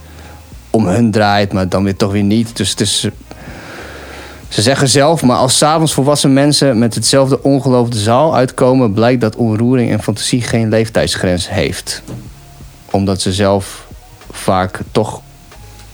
[0.71, 2.57] om hun draait, maar dan weer toch weer niet.
[2.57, 3.07] Dus het is.
[4.47, 9.21] Ze zeggen zelf, maar als s'avonds volwassen mensen met hetzelfde ongeloof de zaal uitkomen, blijkt
[9.21, 12.01] dat onroering en fantasie geen leeftijdsgrens heeft.
[12.89, 13.87] Omdat ze zelf
[14.31, 15.21] vaak toch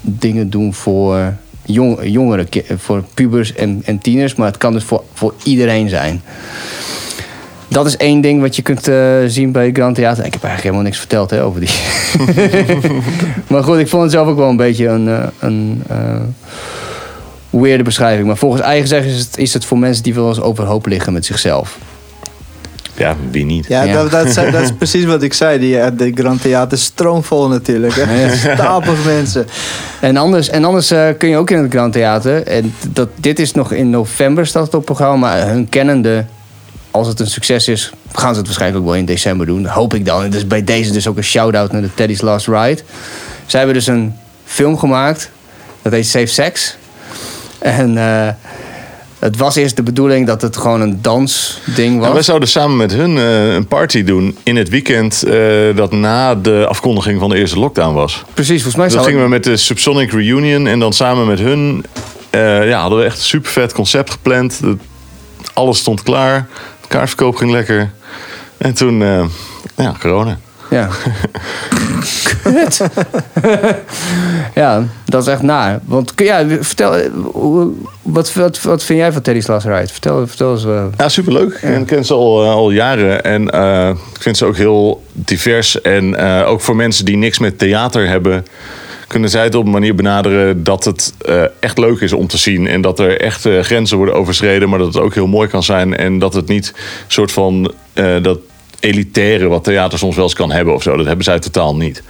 [0.02, 1.34] dingen doen voor
[1.66, 6.22] jong, jongeren, voor pubers en, en tieners, maar het kan dus voor, voor iedereen zijn.
[7.68, 10.26] Dat is één ding wat je kunt eh, zien bij Grand Theater.
[10.26, 11.70] Ik heb eigenlijk helemaal niks verteld hè, over die.
[13.48, 15.98] maar goed, ik vond het zelf ook wel een beetje een, eh, een eh,
[17.50, 18.28] weirde beschrijving.
[18.28, 21.14] Maar volgens eigen zeggen is het, is het voor mensen die wel eens overhoop liggen
[21.14, 21.78] met zichzelf.
[22.98, 23.66] Ja, wie niet?
[23.68, 23.94] Ja, Ja.
[23.94, 25.60] Dat, dat, zei- dat is precies wat ik zei.
[25.60, 27.94] Die, de Grand Theater is stroomvol natuurlijk.
[27.96, 28.36] Hè?
[28.54, 29.48] Stapels mensen.
[30.02, 32.44] En anders, en anders eh, kun je ook in het Grand Theater.
[32.48, 35.16] En dat, dit is nog in november staat het op programma.
[35.16, 36.26] Maar hun kennende,
[36.98, 39.66] als het een succes is, gaan ze het waarschijnlijk ook wel in december doen.
[39.66, 40.24] Hoop ik dan.
[40.24, 42.82] En dus bij deze dus ook een shout-out naar de Teddy's Last Ride.
[43.46, 45.30] Zij hebben dus een film gemaakt.
[45.82, 46.78] Dat heet Safe Sex.
[47.60, 48.30] En eh,
[49.20, 52.02] het was eerst de bedoeling dat het gewoon een dansding was.
[52.02, 55.36] Nou, wij zouden samen met hun eh, een party doen in het weekend eh,
[55.76, 58.24] dat na de afkondiging van de eerste lockdown was.
[58.34, 61.40] Precies, volgens mij Dan zou gingen we met de Subsonic Reunion en dan samen met
[61.40, 61.86] hun
[62.32, 64.60] ja, hadden we echt een super vet concept gepland.
[65.54, 66.48] Alles stond klaar,
[66.88, 67.90] de kaartverkoop ging lekker.
[68.58, 69.26] En toen, eh,
[69.76, 70.38] ja, corona.
[70.70, 70.90] Ja.
[72.44, 72.82] Kut.
[74.56, 75.80] ja, dat is echt naar.
[75.86, 77.10] Want ja, vertel, eh,
[78.02, 79.88] wat, wat, wat vind jij van Teddy's Last Ride?
[79.88, 80.66] Vertel, vertel eens.
[80.66, 80.86] eh.
[80.98, 81.54] Ja, superleuk.
[81.54, 83.24] En ik ken ze al, al jaren.
[83.24, 83.44] En
[84.14, 85.82] ik vind ze ook heel divers.
[85.82, 88.46] En ook voor mensen die niks met theater hebben...
[89.08, 92.38] kunnen zij het op een manier benaderen dat het eh, echt leuk is om te
[92.38, 92.68] zien.
[92.68, 94.70] En dat er echt eh, grenzen worden overschreden.
[94.70, 95.98] Maar dat het ook heel mooi kan zijn.
[95.98, 97.74] En dat het niet een soort van...
[97.94, 98.40] eh, dat
[98.80, 100.98] elitaire wat theater soms wel eens kan hebben of zo.
[100.98, 102.04] Dat hebben zij totaal niet.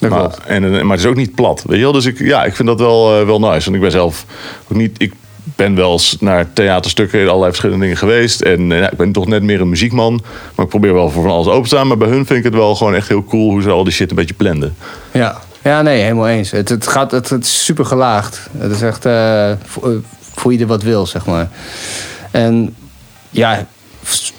[0.00, 1.64] Maar, en, maar het is ook niet plat.
[1.66, 1.92] Weet je wel?
[1.92, 3.64] Dus ik, ja, ik vind dat wel, wel nice.
[3.64, 4.24] Want ik ben zelf
[4.68, 5.02] ook niet.
[5.02, 5.12] Ik
[5.56, 8.40] ben wel eens naar theaterstukken en allerlei verschillende dingen geweest.
[8.40, 10.22] En ja, ik ben toch net meer een muziekman.
[10.54, 11.86] Maar ik probeer wel voor van alles open te staan.
[11.86, 13.92] Maar bij hun vind ik het wel gewoon echt heel cool hoe ze al die
[13.92, 14.76] shit een beetje blenden.
[15.12, 16.50] Ja, ja nee, helemaal eens.
[16.50, 18.40] Het, het, gaat, het, het is super gelaagd.
[18.58, 19.96] Het is echt eh, voor, eh,
[20.34, 21.48] voor ieder wat wil, zeg maar.
[22.30, 22.74] En
[23.30, 23.66] ja,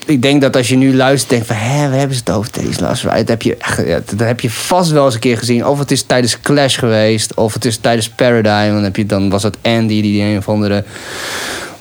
[0.06, 2.52] ik denk dat als je nu luistert, denk van, hè, we hebben ze het over
[2.52, 3.04] Teddy's Last.
[3.04, 5.66] Dat heb, je, ja, dat heb je vast wel eens een keer gezien.
[5.66, 8.74] Of het is tijdens Clash geweest, of het is tijdens Paradigm.
[8.74, 10.84] Dan, heb je, dan was het Andy die een of andere,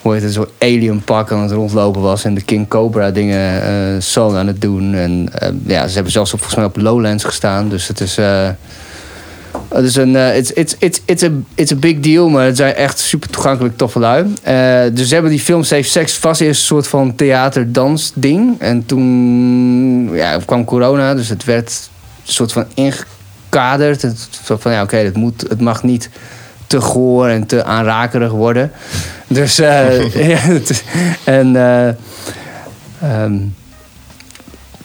[0.01, 2.23] hoe heet het, zo'n alien pak aan het rondlopen was.
[2.23, 4.95] En de King Cobra dingen eh song aan het doen.
[4.95, 7.69] En eh, ja, ze hebben zelfs op, volgens mij op Lowlands gestaan.
[7.69, 8.17] Dus het is...
[8.17, 8.49] eh,
[9.69, 12.57] het is een, eh, it's, it's, it's, it's, a, it's a big deal, maar het
[12.57, 14.33] zijn echt super toegankelijk toffe lui.
[14.43, 18.59] Eh, dus ze hebben die film Safe Sex vast eerst een soort van theaterdans ding.
[18.59, 21.89] En toen ja, kwam corona, dus het werd
[22.25, 24.01] een soort van ingekaderd.
[24.01, 26.09] Het, soort van, ja, oké, het moet het mag niet
[26.67, 28.71] te goor en te aanrakerig worden.
[29.27, 30.39] Dus, eh, ja,
[31.23, 31.55] en...
[31.55, 31.87] eh,
[33.01, 33.37] ehm,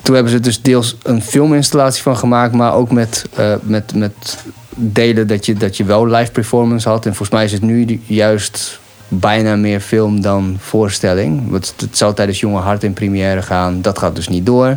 [0.03, 3.25] toen hebben ze dus deels een filminstallatie van gemaakt, maar ook met,
[3.63, 4.39] met, met
[4.77, 7.07] delen dat je, dat je wel live performance had.
[7.07, 11.51] En volgens mij is het nu juist bijna meer film dan voorstelling.
[11.51, 13.83] Want het zou tijdens Jonge Hart in première gaan.
[13.83, 14.75] Dat gaat dus niet door.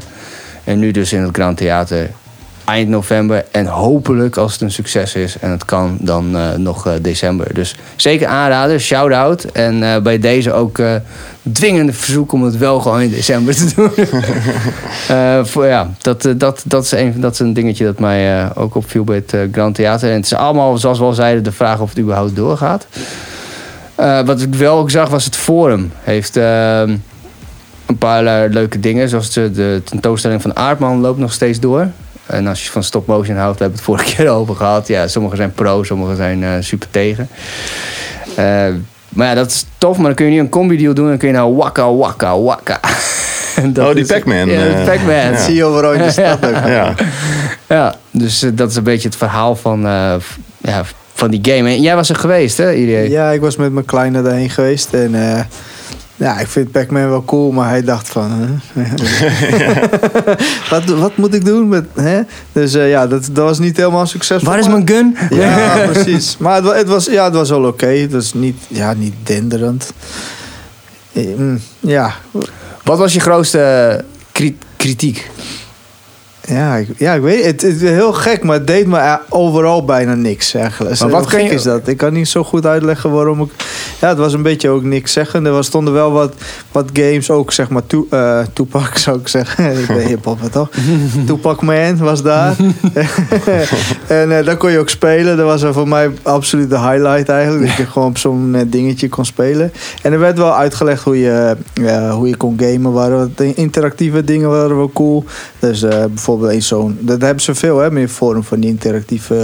[0.63, 2.10] En nu dus in het Grand Theater
[2.65, 3.45] eind november.
[3.51, 7.54] En hopelijk, als het een succes is en het kan, dan eh, nog eh, december.
[7.54, 9.43] Dus zeker aanraden, shout-out.
[9.43, 10.80] En eh, bij deze ook
[11.51, 13.91] dwingende verzoek om het wel gewoon in december te doen.
[15.47, 19.04] Voor, ja, dat, dat, dat, is een, dat is een dingetje dat mij ook opviel
[19.04, 20.10] bij het Grand Theater.
[20.10, 22.88] En het is allemaal, zoals we al zeiden, de vraag of het überhaupt doorgaat.
[24.25, 25.91] Wat ik wel ook zag, was het Forum.
[26.01, 26.80] Heeft eh,
[27.86, 29.10] een paar leuke dingen.
[29.10, 31.88] Zoals de, de tentoonstelling van Aardman loopt nog steeds door.
[32.25, 34.88] En als je van stop motion houdt, we hebben het vorige keer over gehad.
[34.88, 37.29] Ja, sommige zijn pro, sommige zijn eh, super tegen.
[38.35, 38.67] Eh,
[39.09, 41.07] maar ja, dat is tof, maar dan kun je niet een combi-deal doen.
[41.07, 42.79] Dan kun je nou wakka, wakka, wakka.
[43.55, 45.15] En dat Oh, die Pac-Man, Ja, eh, de Pac-Man.
[45.15, 45.38] ja.
[45.38, 46.39] Zie je overal in de stad.
[46.41, 46.93] Ja.
[47.67, 50.13] Ja, dus dat is een beetje het verhaal van, eh,
[50.57, 50.81] ja,
[51.13, 51.69] van die game.
[51.69, 53.09] En jij was er geweest, hè, Irie?
[53.09, 54.93] Ja, ik was met mijn kleine daarheen geweest.
[54.93, 55.43] En eh,
[56.15, 58.32] ja, ik vind Pac-Man wel cool, maar hij dacht van...
[58.32, 58.84] hè?
[60.69, 61.67] wat, wat moet ik doen?
[61.69, 62.21] Met, hè?
[62.51, 64.49] Dus eh, ja, dat, dat was niet helemaal succesvol.
[64.49, 65.17] Waar is mijn gun?
[65.30, 66.38] Ja, precies.
[66.38, 67.86] Maar het, het, was, ja, het was wel oké.
[67.88, 69.93] Het was niet, ja, niet denderend.
[71.13, 72.13] Eh, mm, Ja,
[72.84, 75.30] Wat was je grootste kri- kritiek?
[76.47, 77.62] Ja, ik, ja, ik weet het.
[77.62, 80.99] Het is heel gek, maar het deed me eh, overal bijna niks eigenlijk.
[80.99, 81.88] Maar wat gek je- is dat?
[81.88, 83.49] Ik kan niet zo goed uitleggen waarom ik...
[84.01, 85.45] Ja, het was een beetje ook niks zeggen.
[85.45, 86.34] Er was, stonden wel wat,
[86.71, 88.39] wat games, ook zeg maar to, eh,
[88.93, 89.71] zou ik zeggen.
[89.81, 90.69] ik ben hip-hop toch?
[91.25, 92.55] Tupac Man was daar.
[94.08, 95.38] en eh daar kon je ook spelen.
[95.38, 97.67] Dat was voor mij absoluut de highlight eigenlijk.
[97.67, 99.71] Dat je gewoon op zo'n dingetje kon spelen.
[100.01, 101.55] En er werd wel uitgelegd hoe je,
[102.12, 102.91] hoe je kon gamen.
[102.91, 105.23] Waren interactieve dingen waren wel cool.
[105.60, 106.03] Dus eh,
[106.38, 106.98] bijvoorbeeld eens zo'n...
[107.02, 109.36] Dat hebben ze veel hè, meer vorm van die interactieve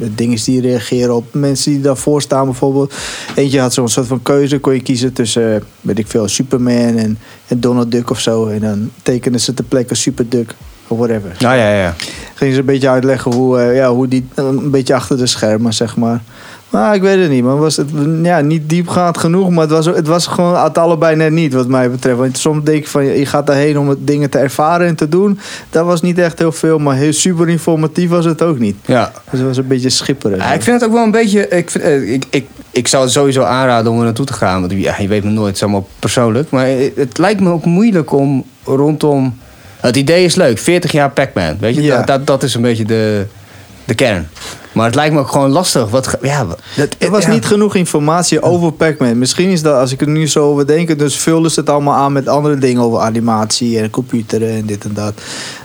[0.00, 2.94] eh, dingen die reageren op mensen die daarvoor staan bijvoorbeeld.
[3.34, 4.58] Eentje had zo'n soort van keuze.
[4.58, 8.46] Kon je kiezen tussen, eh, weet ik veel, Superman en, en Donald Duck of zo.
[8.46, 10.54] En dan tekenen ze ter plekke Super Duck
[10.88, 11.36] of whatever.
[11.38, 11.94] Nou ja, ja.
[12.34, 15.74] Gingen ze een beetje uitleggen hoe, eh, ja, hoe die een beetje achter de schermen,
[15.74, 16.22] zeg maar.
[16.70, 17.58] Maar ik weet het niet, man.
[17.58, 17.88] Was het
[18.22, 21.68] ja, niet diepgaand genoeg, maar het was, het was gewoon het allebei net niet, wat
[21.68, 22.18] mij betreft.
[22.18, 25.08] Want soms denk je van, je gaat daarheen om het dingen te ervaren en te
[25.08, 25.38] doen.
[25.70, 28.76] Dat was niet echt heel veel, maar heel super informatief was het ook niet.
[28.86, 29.12] ja.
[29.30, 30.38] Dus het was een beetje schipperen.
[30.38, 31.48] Ja, ik vind het ook wel een beetje.
[31.48, 34.60] Ik, vind, eh, ik, ik, ik zou het sowieso aanraden om er naartoe te gaan.
[34.60, 36.50] Want ja, je weet me nooit, het is allemaal persoonlijk.
[36.50, 39.38] Maar het, het lijkt me ook moeilijk om rondom.
[39.80, 41.56] Het idee is leuk, 40 jaar Pac-Man.
[41.60, 41.96] Weet je, Ja.
[41.96, 43.26] dat, dat, dat is een beetje de,
[43.88, 44.28] de kern.
[44.72, 45.90] Maar het lijkt me ook gewoon lastig.
[45.90, 46.46] Wat, ja,
[46.76, 47.30] dat, Er was ja.
[47.30, 49.18] niet genoeg informatie over Pac-Man.
[49.18, 51.94] Misschien is dat, als ik er nu zo over denk, dus vulden ze het allemaal
[51.94, 55.14] aan met andere dingen over animatie en computeren en dit en dat.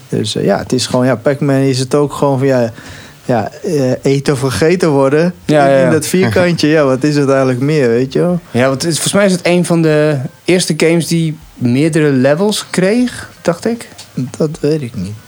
[0.09, 2.71] Dus eh, ja, het is gewoon, ja, Pac-Man is het ook gewoon van ja,
[3.25, 5.33] ja eh, eten of vergeten worden.
[5.45, 5.67] Ja.
[5.67, 8.39] In dat vierkantje, ja, wat is het eigenlijk meer, weet je wel?
[8.51, 12.65] Ja, want het volgens mij is het een van de eerste games die meerdere levels
[12.69, 13.87] kreeg, dacht ik.
[14.37, 15.22] Dat weet ik niet.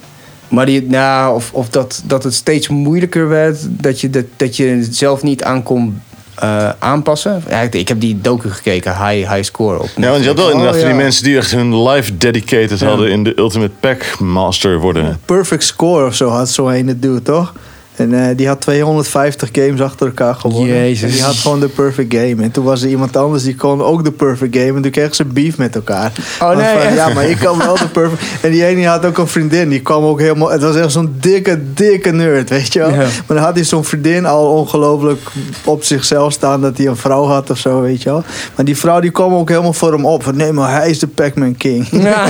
[0.55, 4.57] Maar die, nou, of, of dat, dat het steeds moeilijker werd, dat je, dat, dat
[4.57, 6.01] je het zelf niet aan kon
[6.35, 7.43] eh, aanpassen.
[7.49, 9.79] Ja, ik, heb die docu gekeken, High, high Score.
[9.79, 10.87] Op Ja, want je had wel Oh, inderdaad ja.
[10.87, 15.19] die mensen die echt hun life dedicated hadden in de Ultimate Pack Master worden.
[15.25, 17.53] Perfect Score of zo had zo een het doen, toch?
[17.95, 20.75] En eh, die had 250 games achter elkaar gewonnen.
[20.75, 21.01] Jezus.
[21.01, 22.35] En die had gewoon de perfect game.
[22.43, 24.73] En toen was er iemand anders die kon ook de perfect game.
[24.75, 26.11] En toen kregen ze beef met elkaar.
[26.41, 28.21] Oh, Want nee, van, ja, maar ik kan wel de perfect...
[28.41, 29.69] En die ene die had ook een vriendin.
[29.69, 30.49] Die kwam ook helemaal...
[30.49, 32.89] Het was echt zo'n dikke, dikke nerd, weet je wel.
[32.89, 32.95] Ja.
[32.97, 35.21] Maar dan had hij zo'n vriendin al ongelooflijk
[35.63, 36.61] op zichzelf staan...
[36.61, 38.23] dat hij een vrouw had of zo, weet je wel.
[38.55, 40.23] Maar die vrouw die kwam ook helemaal voor hem op.
[40.23, 41.87] Van, nee, maar hij is de Pac-Man King.
[41.91, 42.27] Ja.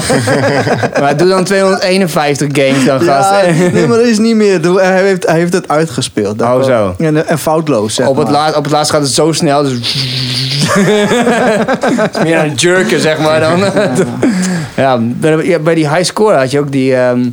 [0.99, 3.30] maar doe dan 251 games dan, gast.
[3.30, 4.62] Ja, nee, maar dat is niet meer.
[4.62, 6.39] Hij heeft, hij heeft het uitgespeeld.
[6.39, 6.96] Dat Oh, zo.
[6.98, 8.34] En, en foutloos, zeg op, het maar.
[8.34, 9.63] laatst, op het laatst gaat het zo snel.
[9.63, 9.74] Dus
[10.76, 13.39] Het is meer aan het jerken, zeg maar.
[13.39, 13.60] Dan.
[14.76, 16.96] ja, bij, ja, bij die high score had je ook die...
[16.96, 17.30] ehm,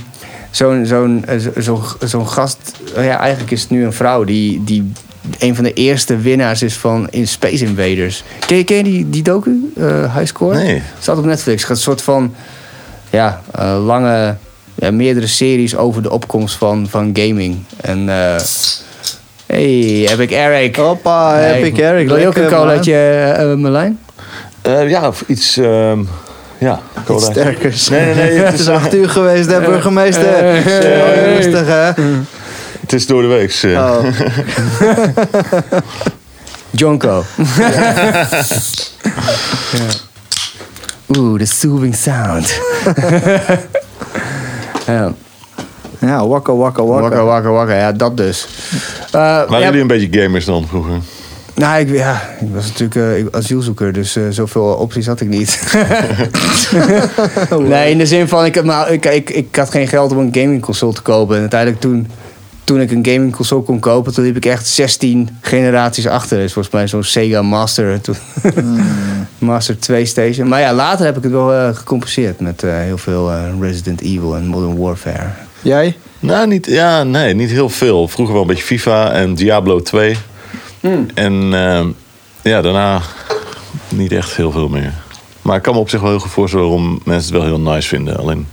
[0.51, 2.59] Zo'n zo'n zo- zo, zo'n gast...
[2.97, 4.65] oh ja, eigenlijk is het nu een vrouw die...
[4.65, 4.93] die
[5.39, 8.25] een van de eerste winnaars is van in Space Invaders.
[8.47, 10.55] Ken je, ken je die, die docu, eh High Score?
[10.57, 10.83] Nee.
[11.01, 11.57] Staat op Netflix.
[11.61, 12.35] Het gaat een soort van
[13.11, 14.37] ja, eh, lange,
[14.83, 17.59] ja, meerdere series over de opkomst van, van gaming.
[17.81, 18.41] En eh
[19.47, 20.77] hey, heb ik Eric.
[20.77, 22.07] Hoppa, heb ik Eric.
[22.09, 22.95] Wil je ook een colaatje,
[23.39, 23.99] eh Marlijn?
[24.63, 25.57] Eh, ja, of iets...
[25.57, 25.99] ehm,
[26.59, 27.31] ja, cola.
[27.31, 27.89] Sterkers.
[27.89, 28.39] Nee, nee, nee.
[28.39, 30.35] Het is acht uur geweest, hè, burgemeester.
[30.35, 32.03] eh, eh, Rustig, hè?
[32.81, 33.59] het is door de week.
[33.63, 33.71] eh.
[33.71, 34.05] Oh.
[36.81, 37.25] Jonko.
[39.73, 39.87] Ja.
[41.19, 42.61] Oeh, the soothing sound.
[44.87, 45.13] Ja,
[45.99, 47.25] Ja, wakka, wakka, wakka, wakka.
[47.25, 47.75] wakka, wakka.
[47.75, 48.47] Ja, dat dus.
[49.07, 51.01] Eh, Waren ja, jullie een beetje gamers dan vroeger?
[51.55, 55.61] Nou, ik, ja, ik was natuurlijk eh, asielzoeker, dus eh, zoveel opties had ik niet.
[57.69, 60.19] nee, in de zin van, ik, had maar, ik, ik, ik had geen geld om
[60.19, 61.35] een gamingconsole te kopen.
[61.35, 62.09] En uiteindelijk toen,
[62.73, 66.39] toen ik een gamingconsole kon kopen, toen liep ik echt 16 generaties achter.
[66.39, 68.17] Dus volgens mij zo'n Sega Master, toen,
[69.39, 70.49] Master 2 Station.
[70.49, 74.01] Maar ja, later heb ik het wel eh, gecompenseerd met eh, heel veel eh, Resident
[74.01, 75.29] Evil en Modern Warfare.
[75.63, 75.97] Jij?
[76.19, 78.09] Nou, niet, ja, nee, niet heel veel.
[78.09, 80.17] Vroeger wel een beetje FIFA en Diablo 2.
[81.15, 81.89] En ehm,
[82.43, 83.01] ja, daarna
[83.89, 84.93] niet echt heel veel meer.
[85.43, 87.73] Maar ik kan me op zich wel heel goed voorstellen waarom mensen het wel heel
[87.73, 88.17] nice vinden.
[88.17, 88.47] Alleen,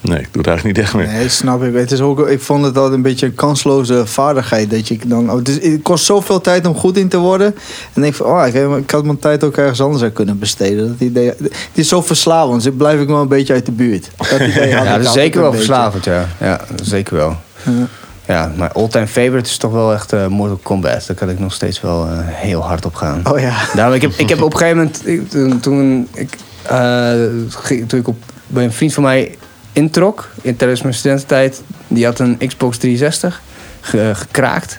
[0.00, 1.06] nee, ik doe het eigenlijk niet echt meer.
[1.06, 1.74] Nee, snap ik.
[1.74, 4.70] Het is ook, ik vond het altijd een beetje een kansloze vaardigheid.
[4.70, 7.54] Dat je dan, oh, het, is, het kost zoveel tijd om goed in te worden.
[7.92, 8.46] En ik van, oh,
[8.78, 10.88] ik, had mijn tijd ook ergens anders aan kunnen besteden.
[10.88, 14.10] Dat idee, het is zo verslavend, dus blijf ik wel een beetje uit de buurt.
[14.16, 16.26] Dat idee Ja, dat is zeker wel verslavend, ja.
[16.40, 17.36] Ja, zeker wel.
[17.62, 17.86] Ja.
[18.26, 21.04] Ja, mijn all-time favorite is toch wel echt eh, Mortal Kombat.
[21.06, 23.20] Daar kan ik nog steeds wel eh, heel hard op gaan.
[23.32, 23.56] Oh ja.
[23.74, 27.12] Daarom, ik, heb, ik heb op een gegeven moment, ik- toen, toen ik, eh,
[27.48, 29.36] ging- toen ik op, bij een vriend van mij
[29.80, 33.40] introk, in, tijdens mijn studententijd, die had een Xbox 360
[33.80, 34.78] ge- gekraakt.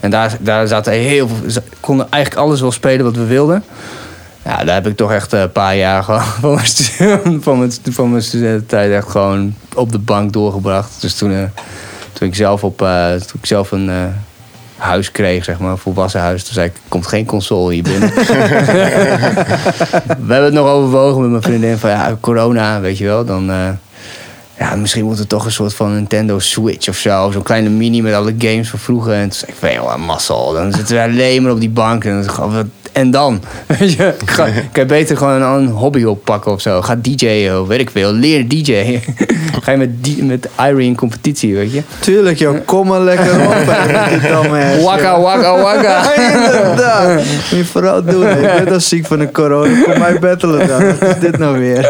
[0.00, 3.64] En daar, daar zaten heel veel, konden eigenlijk alles wel spelen wat we wilden.
[4.44, 6.66] Ja, daar heb ik toch echt een paar jaar gewoon van mijn,
[7.42, 11.00] van mijn, van mijn studententijd echt gewoon op de bank doorgebracht.
[11.00, 11.42] Dus toen, eh,
[12.12, 13.96] toen ik zelf op, eh, toen ik zelf een eh,
[14.76, 18.12] huis kreeg, zeg maar, een volwassen huis, toen zei ik, komt geen console hier binnen.
[20.26, 23.50] We hebben het nog overwogen met mijn vriendin van ja, corona, weet je wel, dan.
[24.60, 27.30] Ja, misschien moet het toch een soort van Nintendo Switch of zo.
[27.30, 29.12] Zo'n kleine mini met alle games van vroeger.
[29.12, 30.52] En toen zei ik van, joh, mazzel.
[30.52, 32.04] Dan zitten we alleen maar op die bank.
[32.04, 33.42] En, dan, wat- en dan?
[33.78, 36.82] Weet je, ga, kan je beter gewoon een, hobby oppakken of zo.
[36.82, 38.12] Ga DJ'en of weet ik veel.
[38.12, 38.98] Leer DJ.
[39.62, 41.82] Ga je met, met Irie in competitie, weet je.
[41.98, 42.56] Tuurlijk, joh.
[42.64, 43.54] Kom maar lekker op.
[44.84, 46.14] Wakka, wakka, wakka.
[46.14, 47.14] Inderdaad.
[47.14, 48.26] Moet je vooral doen.
[48.26, 48.36] hè.
[48.36, 49.82] Ik ben dan ziek van de corona.
[49.82, 50.86] Kom mij battelen dan.
[50.86, 51.80] Wat is dit nou weer?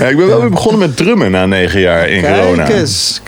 [0.00, 2.64] Ja, ik ben wel weer begonnen met drummen na negen jaar in corona.
[2.64, 3.20] Kijk eens.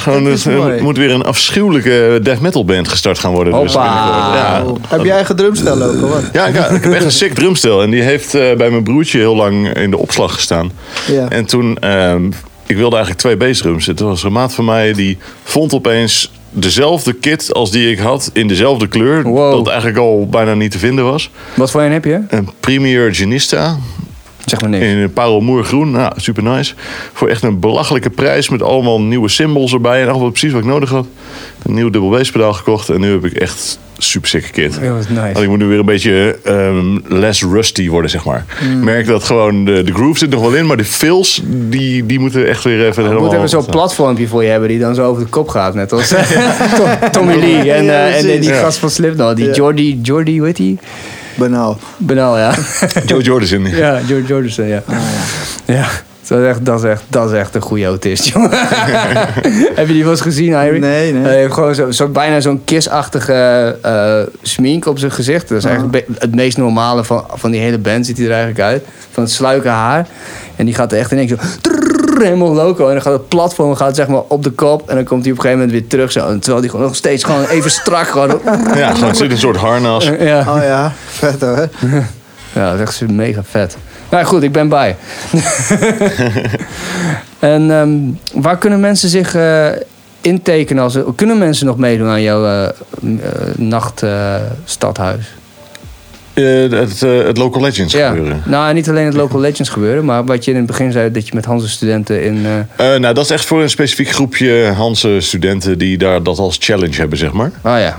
[0.00, 0.82] Gewoon, is dus, er mooi.
[0.82, 3.52] moet weer een afschuwelijke death metal band gestart gaan worden.
[3.52, 4.34] Dus binnenkort.
[4.34, 4.64] ja.
[4.88, 6.22] Heb je eigen drumstel ook, wat?
[6.32, 7.82] Ja, ik, ik heb echt een sick drumstel.
[7.82, 10.72] En die heeft eh, bij mijn broertje heel lang in de opslag gestaan.
[11.06, 11.28] Ja.
[11.28, 12.26] En toen, ehm,
[12.66, 13.90] ik wilde eigenlijk twee bassdrums.
[13.94, 18.30] Toen was een maat van mij die vond opeens dezelfde kit als die ik had
[18.32, 19.22] in dezelfde kleur.
[19.22, 19.52] Wow.
[19.52, 21.30] Dat eigenlijk al bijna niet te vinden was.
[21.54, 22.20] Wat voor een heb je?
[22.28, 23.78] Een Premier Genista
[24.50, 24.84] Zeg maar niks.
[24.84, 25.90] in een parelmoergroen.
[25.90, 26.74] Nou, super nice.
[27.12, 30.02] Voor echt een belachelijke prijs met allemaal nieuwe symbols erbij.
[30.02, 31.06] En allemaal precies wat ik nodig had.
[31.62, 32.88] Een nieuw dubbel basspedaal gekocht.
[32.88, 34.80] En nu heb ik echt super sick kit.
[35.08, 35.42] Nice.
[35.42, 38.44] Ik moet nu weer een beetje ehm, less rusty worden, zeg maar.
[38.70, 42.06] Ik merk dat gewoon de, de groove zit nog wel in, maar de fills, die,
[42.06, 43.24] die moeten echt weer even helemaal...
[43.24, 45.74] moet even zo'n platformpje voor je hebben die dan zo over de kop gaat.
[45.74, 46.08] Net als
[46.76, 48.40] Tom- Tommy Lee en, eh, en precies.
[48.46, 49.36] die gast van Slipknot.
[49.36, 49.52] Die Ja.
[49.54, 50.78] Jordi, Jordi, hoe heet die?
[51.34, 51.78] Banaal.
[51.96, 52.54] Benal, ja.
[53.06, 53.66] Joe Jordison.
[53.66, 54.82] ja, George Jordison, ja.
[55.64, 55.86] Ja,
[56.28, 58.50] dat is, echt, dat, is echt, dat is echt een goede autist, jongen.
[59.78, 60.80] Heb je die wel eens gezien, Irie?
[60.80, 61.22] Nee, nee.
[61.22, 65.48] Hij heeft gewoon zo, zo, bijna zo'n kissachtige eh smink op zijn gezicht.
[65.48, 68.32] Dat is eigenlijk be- het meest normale van, van die hele band, ziet hij er
[68.32, 68.84] eigenlijk uit.
[69.10, 70.06] Van het sluike haar.
[70.56, 71.70] En die gaat er echt in één keer zo...
[72.14, 72.86] brrr, helemaal loco.
[72.86, 74.88] En dan gaat het platform gaat, zeg maar, op de kop.
[74.88, 76.12] En dan komt hij op een gegeven moment weer terug.
[76.12, 78.40] Zo, en terwijl hij gewoon nog steeds gewoon even strak gewoon...
[78.74, 80.10] Ja, gewoon zit een soort harnas.
[80.20, 81.68] Ja, Oh ja, vet hoor.
[82.52, 83.76] ja, dat is echt mega vet.
[84.10, 84.96] Nou goed, ik ben bij.
[87.38, 87.90] en ehm,
[88.42, 89.68] waar kunnen mensen zich eh,
[90.20, 90.82] intekenen?
[90.82, 92.68] Als, kunnen mensen nog meedoen aan jouw eh,
[93.56, 95.34] nachtstadhuis?
[96.32, 98.08] Eh, het, eh, het Local Legends ja.
[98.08, 98.42] gebeuren.
[98.44, 101.26] Nou, niet alleen het Local Legends gebeuren, maar wat je in het begin zei, dat
[101.26, 102.46] je met Hanse studenten in.
[102.76, 106.56] eh, nou, dat is echt voor een specifiek groepje Hanse studenten die daar dat als
[106.60, 107.50] challenge hebben, zeg maar.
[107.62, 107.98] Ah ja.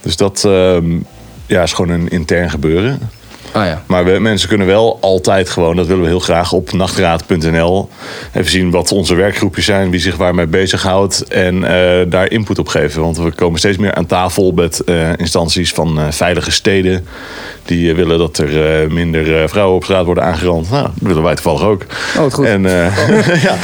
[0.00, 0.98] Dus dat ehm,
[1.46, 2.98] ja, is gewoon een intern gebeuren.
[3.52, 3.82] Ah ja.
[3.86, 7.88] Maar we, mensen kunnen wel altijd gewoon, dat willen we heel graag, op nachtraad.nl
[8.32, 12.68] even zien wat onze werkgroepjes zijn, wie zich waarmee bezighoudt en eh, daar input op
[12.68, 13.00] geven.
[13.02, 17.06] Want we komen steeds meer aan tafel met eh, instanties van eh, veilige steden
[17.64, 20.70] die willen dat er eh, minder vrouwen op straat worden aangerand.
[20.70, 21.86] Nou, dat willen wij toevallig ook.
[22.18, 22.44] Oh, goed.
[22.44, 23.56] En, eh, ja.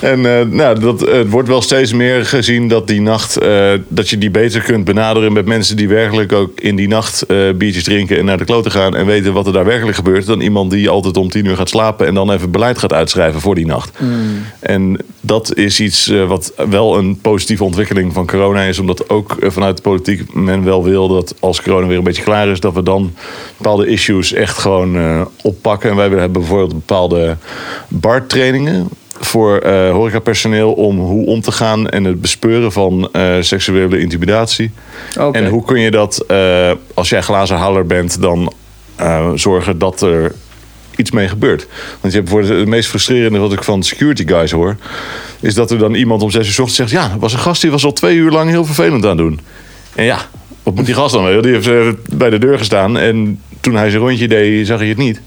[0.00, 4.08] en eh, nou, dat, het wordt wel steeds meer gezien dat die nacht, eh, dat
[4.08, 7.84] je die beter kunt benaderen met mensen die werkelijk ook in die nacht eh, biertjes
[7.84, 10.70] drinken en naar de kloten gaan en weten wat er daar werkelijk gebeurt, dan iemand
[10.70, 13.66] die altijd om tien uur gaat slapen en dan even beleid gaat uitschrijven voor die
[13.66, 13.98] nacht.
[14.60, 19.36] En dat is iets eh, wat wel een positieve ontwikkeling van corona is, omdat ook
[19.36, 22.60] eh, vanuit de politiek men wel wil dat als corona weer een beetje klaar is,
[22.60, 23.14] dat we dan
[23.56, 25.90] bepaalde issues echt gewoon eh, oppakken.
[25.90, 27.36] En wij hebben bijvoorbeeld bepaalde
[27.88, 33.08] bartrainingen voor eh horecapersoneel om hoe om te gaan en het bespeuren van
[33.40, 34.70] seksuele intimidatie.
[35.32, 36.24] En hoe kun je dat,
[36.94, 38.52] als jij glazenhaler bent, dan
[38.96, 40.34] eh, zorgen dat er
[40.96, 41.66] iets mee gebeurt.
[42.00, 44.76] Want je hebt bijvoorbeeld het meest frustrerende wat ik van security guys hoor,
[45.40, 47.70] is dat er dan iemand om zes uur 's zegt: Ja, was een gast die
[47.70, 49.40] was al twee uur lang heel vervelend aan het doen.
[49.94, 50.18] En ja,
[50.62, 51.42] wat moet die gast dan?
[51.42, 54.88] Die heeft eh, bij de deur gestaan en toen hij zijn rondje deed, zag hij
[54.88, 55.20] het niet.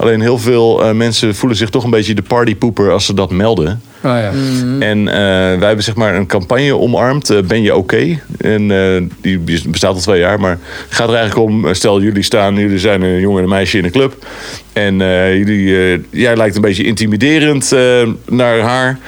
[0.00, 3.30] Alleen heel veel eh, mensen voelen zich toch een beetje de partypoeper als ze dat
[3.30, 3.82] melden.
[4.00, 4.32] Ah ja.
[4.78, 5.14] En eh,
[5.58, 8.20] wij hebben zeg maar een campagne omarmd, eh, Ben je oké?
[8.38, 10.58] En eh, die bestaat al twee jaar, maar
[10.88, 13.78] het gaat er eigenlijk om, stel jullie staan, jullie zijn een jongen en een meisje
[13.78, 14.26] in een club.
[14.72, 18.98] En eh, jullie, eh, jij lijkt een beetje intimiderend eh, naar haar.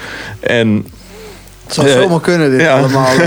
[0.40, 0.86] En
[1.64, 2.72] Het zou zomaar kunnen dit ja.
[2.78, 3.10] allemaal.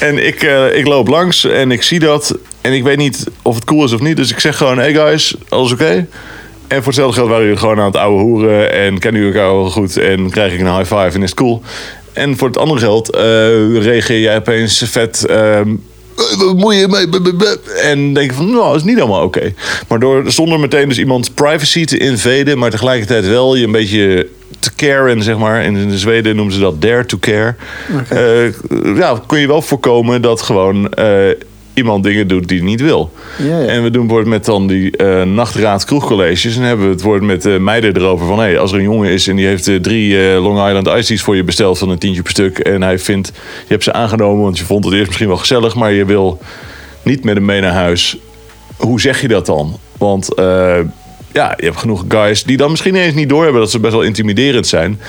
[0.00, 2.38] En ik, eh, ik loop langs en ik zie dat.
[2.60, 4.16] En ik weet niet of het cool is of niet.
[4.16, 6.06] Dus ik zeg gewoon, hey guys, alles oké?
[6.68, 8.72] En voor hetzelfde geld waren jullie gewoon aan het ouwe hoeren.
[8.72, 9.96] En kennen jullie elkaar wel goed.
[9.96, 11.62] En krijg ik een high five en is het cool.
[12.12, 13.22] En voor het andere geld eh,
[13.82, 15.26] reageer jij opeens vet...
[15.26, 15.68] ehm,
[16.16, 17.08] "Eh, wat moet je mee?
[17.08, 19.52] Buh, buh, buh." En denk je van, nou, dat is niet helemaal oké.
[19.88, 22.58] Maar door, zonder meteen dus iemands privacy te invaden...
[22.58, 24.28] maar tegelijkertijd wel je een beetje
[24.60, 25.64] te caren, zeg maar.
[25.64, 27.54] In Zweden noemen ze dat dare to care.
[28.08, 30.88] Eh, ja, kun je wel voorkomen dat gewoon
[31.78, 33.12] iemand dingen doet die hij niet wil.
[33.38, 33.66] Ja, ja.
[33.66, 36.56] En we doen bijvoorbeeld met dan die eh, nachtraad kroegcolleges.
[36.56, 38.38] En hebben we het woord met eh, meiden erover van...
[38.38, 41.22] Hey, als er een jongen is en die heeft eh, drie Long Island Ice Teas
[41.22, 41.78] voor je besteld...
[41.78, 42.58] van een tientje per stuk.
[42.58, 45.74] En hij vindt, je hebt ze aangenomen want je vond het eerst misschien wel gezellig...
[45.74, 46.38] maar je wil
[47.02, 48.16] niet met hem mee naar huis.
[48.76, 49.78] Hoe zeg je dat dan?
[49.98, 50.28] Want
[51.38, 53.60] ja, je hebt genoeg guys die dan misschien eens niet doorhebben...
[53.60, 55.00] dat ze best wel intimiderend zijn.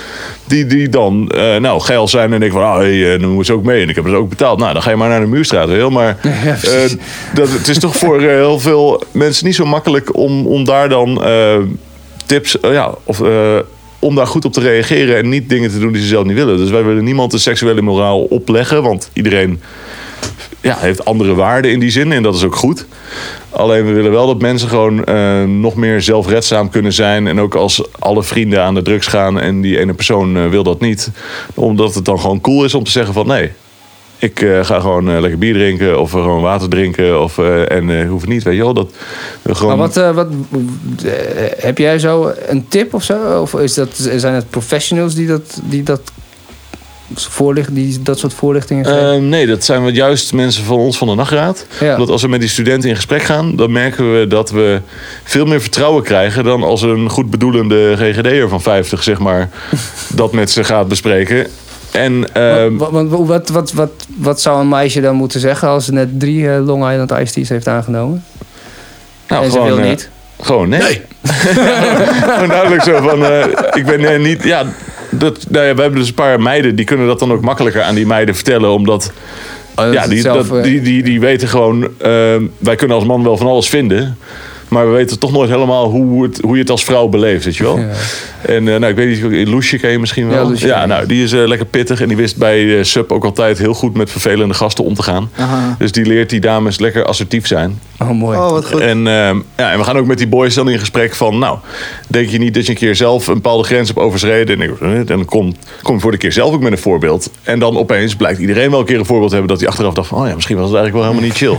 [0.45, 2.67] Die, die dan eh, nou geil zijn en denken van...
[2.67, 4.59] ah, hey, eh, dan ze ook mee en ik heb het ook betaald.
[4.59, 5.89] Nou, dan ga je maar naar de muurstraat, heel.
[5.89, 6.91] Maar eh,
[7.33, 10.15] dat, het is toch voor heel veel mensen niet zo makkelijk...
[10.15, 11.21] om, om daar dan
[12.25, 12.57] tips...
[12.61, 13.21] ja, of...
[13.99, 16.35] om daar goed op te reageren en niet dingen te doen die ze zelf niet
[16.35, 16.57] willen.
[16.57, 18.83] Dus wij willen niemand de seksuele moraal opleggen.
[18.83, 19.61] Want iedereen
[20.61, 22.11] ja, heeft andere waarden in die zin.
[22.11, 22.85] En dat is ook goed.
[23.49, 27.27] Alleen we willen wel dat mensen gewoon eh, nog meer zelfredzaam kunnen zijn.
[27.27, 30.63] En ook als alle vrienden aan de drugs gaan en die ene persoon eh, wil
[30.63, 31.11] dat niet.
[31.53, 33.51] Omdat het dan gewoon cool is om te zeggen van nee.
[34.17, 37.21] Ik eh, ga gewoon lekker bier drinken of gewoon water drinken.
[37.21, 38.73] Of, en hoeft niet, weet je wel.
[38.73, 38.91] Dat,
[39.43, 39.77] gewoon...
[39.77, 40.27] Maar wat, wat
[41.57, 43.41] heb jij zo een tip of zo?
[43.41, 46.01] Of is dat, zijn het professionals die dat, die dat
[47.15, 49.13] voorlichten, die dat soort voorlichtingen geven?
[49.13, 51.65] Eh, nee, dat zijn we juist mensen van ons van de nachtraad.
[51.79, 51.93] Ja.
[51.93, 54.81] Omdat als we met die studenten in gesprek gaan, dan merken we dat we
[55.23, 59.49] veel meer vertrouwen krijgen dan als een goed bedoelende GGD'er van 50, zeg maar,
[60.15, 61.47] dat met ze gaat bespreken.
[61.91, 65.85] En ehm, wat, wat, wat, wat, wat, wat zou een meisje dan moeten zeggen als
[65.85, 68.23] ze net drie eh, Long Island Iced Teas heeft aangenomen?
[69.27, 70.09] nou, en ze wil eh, niet.
[70.41, 71.01] Gewoon nee.
[72.33, 74.63] gewoon duidelijk zo van, eh, ik ben eh, niet, ja,
[75.09, 77.81] dat, nou ja, we hebben dus een paar meiden die kunnen dat dan ook makkelijker
[77.81, 79.11] aan die meiden vertellen, omdat
[79.75, 83.05] Oh, ja, die, zelf, dat, eh, die, die, die weten gewoon, ehm, wij kunnen als
[83.05, 84.17] man wel van alles vinden.
[84.69, 87.55] Maar we weten toch nooit helemaal hoe, het, hoe je het als vrouw beleeft, weet
[87.55, 87.79] je wel.
[88.41, 90.43] En eh, nou, ik weet niet, Loesje ken je misschien wel.
[90.43, 92.01] Ja, Loesje nou, die is eh, lekker pittig.
[92.01, 95.03] En die wist bij eh, Sub ook altijd heel goed met vervelende gasten om te
[95.03, 95.29] gaan.
[95.35, 95.75] Aha.
[95.79, 97.79] Dus die leert die dames lekker assertief zijn.
[97.99, 98.37] Oh, mooi.
[98.37, 98.79] Oh, wat goed.
[98.79, 101.39] En, ehm, ja, en we gaan ook met die boys dan in gesprek van...
[101.39, 101.57] Nou,
[102.07, 104.61] denk je niet dat je een keer zelf een bepaalde grens hebt overschreden?
[104.61, 107.31] En, ik, eh, dan kom, kom je voor de keer zelf ook met een voorbeeld.
[107.43, 109.51] En dan opeens blijkt iedereen wel een keer een voorbeeld te hebben...
[109.53, 110.21] dat hij achteraf dacht van...
[110.21, 111.57] Oh ja, misschien was het eigenlijk wel helemaal niet chill.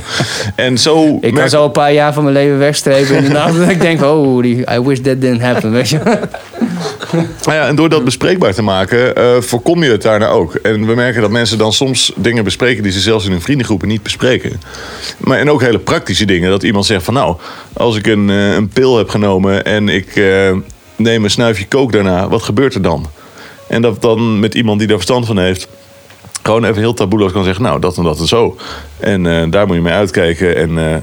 [0.67, 1.15] en zo...
[1.15, 2.59] Ik kan merk- zo een paar jaar van mijn leven
[3.01, 3.59] wegstrepen in de nacht.
[3.59, 5.99] dat ik denk, oh, die, I wish that didn't happen, weet je.
[7.13, 10.55] Nou ja, en door dat bespreekbaar te maken, eh, voorkom je het daarna ook.
[10.55, 13.89] En we merken dat mensen dan soms dingen bespreken die ze zelfs in hun vriendengroepen
[13.89, 14.61] niet bespreken.
[15.19, 16.51] Maar en ook hele praktische dingen.
[16.51, 17.37] Dat iemand zegt van nou,
[17.73, 20.57] als ik een, eh, een pil heb genomen en ik eh,
[20.97, 23.07] neem een snuifje kook daarna, wat gebeurt er dan?
[23.69, 25.69] En dat dan met iemand die daar verstand van heeft,
[26.43, 28.57] gewoon even heel taboeloos kan zeggen, nou dat en dat en zo.
[28.99, 30.57] En eh, daar moet je mee uitkijken.
[30.57, 30.97] En eh,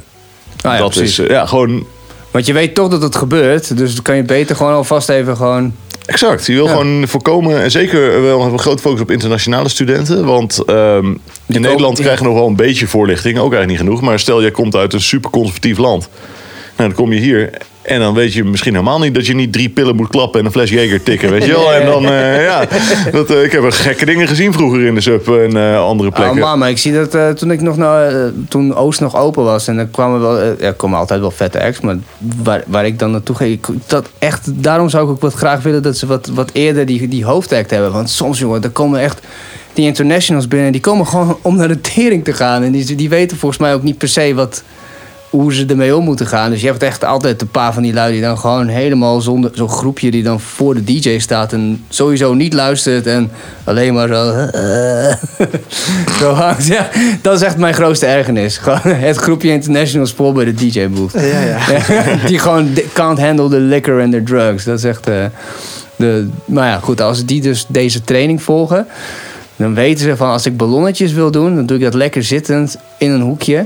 [0.61, 1.19] Ah, ja, dat precies.
[1.19, 1.85] is eh, ja, gewoon
[2.31, 3.77] Want je weet toch dat het gebeurt.
[3.77, 5.73] Dus dan kan je beter gewoon alvast even gewoon...
[6.05, 6.45] Exact.
[6.45, 6.71] Je wil Ja.
[6.71, 10.25] gewoon voorkomen, en zeker wel hebben we groot focus op internationale studenten.
[10.25, 11.05] Want ehm,
[11.45, 14.01] in Nederland krijgen we nog wel een beetje voorlichting, ook eigenlijk niet genoeg.
[14.01, 16.09] Maar stel, jij komt uit een super conservatief land.
[16.77, 17.49] Nou, dan kom je hier
[17.87, 20.45] en dan weet je misschien helemaal niet dat je niet drie pillen moet klappen en
[20.45, 21.73] een fles Jager tikken, weet je wel.
[21.73, 22.67] En dan, eh, ja,
[23.11, 26.11] dat, eh, ik heb er gekke dingen gezien vroeger in de sub en eh, andere
[26.11, 26.37] plekken.
[26.37, 29.43] Oh man, maar ik zie dat toen ik nog nou, eh, toen Oost nog open
[29.43, 31.95] was en dan kwamen wel, er komen altijd wel vette acts, maar
[32.43, 35.83] waar, waar ik dan naartoe ging, dat echt, daarom zou ik ook wat graag willen
[35.83, 39.19] dat ze wat, wat eerder die, die hoofdact hebben, want soms jongen, er komen echt
[39.73, 43.09] die internationals binnen, die komen gewoon om naar de tering te gaan en die, die
[43.09, 44.63] weten volgens mij ook niet per se wat
[45.29, 46.49] hoe ze ermee om moeten gaan.
[46.49, 49.51] Dus je hebt echt altijd een paar van die lui die dan gewoon helemaal zonder
[49.53, 53.31] zo'n groepje die dan voor de DJ staat en sowieso niet luistert en
[53.63, 54.33] alleen maar zo.
[56.19, 56.67] zo hangt.
[56.67, 56.89] Ja,
[57.21, 58.57] dat is echt mijn grootste ergernis.
[58.57, 61.13] Gewoon het groepje internationals voor bij de DJ booth.
[61.13, 61.57] Ja, ja.
[62.27, 64.63] die gewoon can't handle the liquor and the drugs.
[64.63, 65.07] Dat is echt.
[65.07, 65.25] eh,
[65.97, 68.87] de, maar ja, goed, als die dus deze training volgen.
[69.57, 72.77] Dan weten ze van als ik ballonnetjes wil doen, dan doe ik dat lekker zittend
[72.97, 73.65] in een hoekje.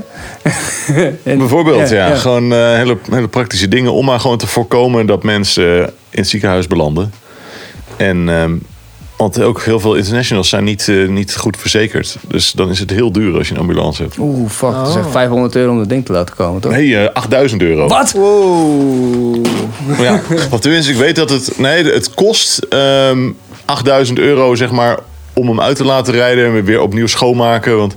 [1.22, 2.14] En- Bijvoorbeeld, ja.
[2.14, 6.18] Gewoon eh, hele, hele praktische dingen om maar gewoon te voorkomen dat mensen eh, in
[6.20, 7.12] het ziekenhuis belanden.
[7.96, 8.52] En, ehm,
[9.16, 12.16] want ook heel veel internationals zijn niet, eh, niet goed verzekerd.
[12.28, 14.16] Dus dan is het heel duur als je een ambulance hebt.
[14.18, 14.70] Oeh, fuck.
[14.72, 15.00] Dat is Oh.
[15.00, 16.72] echt 500 euro om dat ding te laten komen, toch?
[16.72, 17.88] Nee, eh, 8000 euro.
[17.88, 18.12] Wat?
[18.12, 19.46] Wow.
[20.00, 20.20] Ja,
[20.50, 21.58] of tenminste, ik weet dat het...
[21.58, 23.30] Nee, het kost ehm
[23.64, 24.98] 8000 euro, zeg maar,
[25.32, 26.44] om hem uit te laten rijden...
[26.44, 27.76] en weer opnieuw schoonmaken.
[27.76, 27.96] Want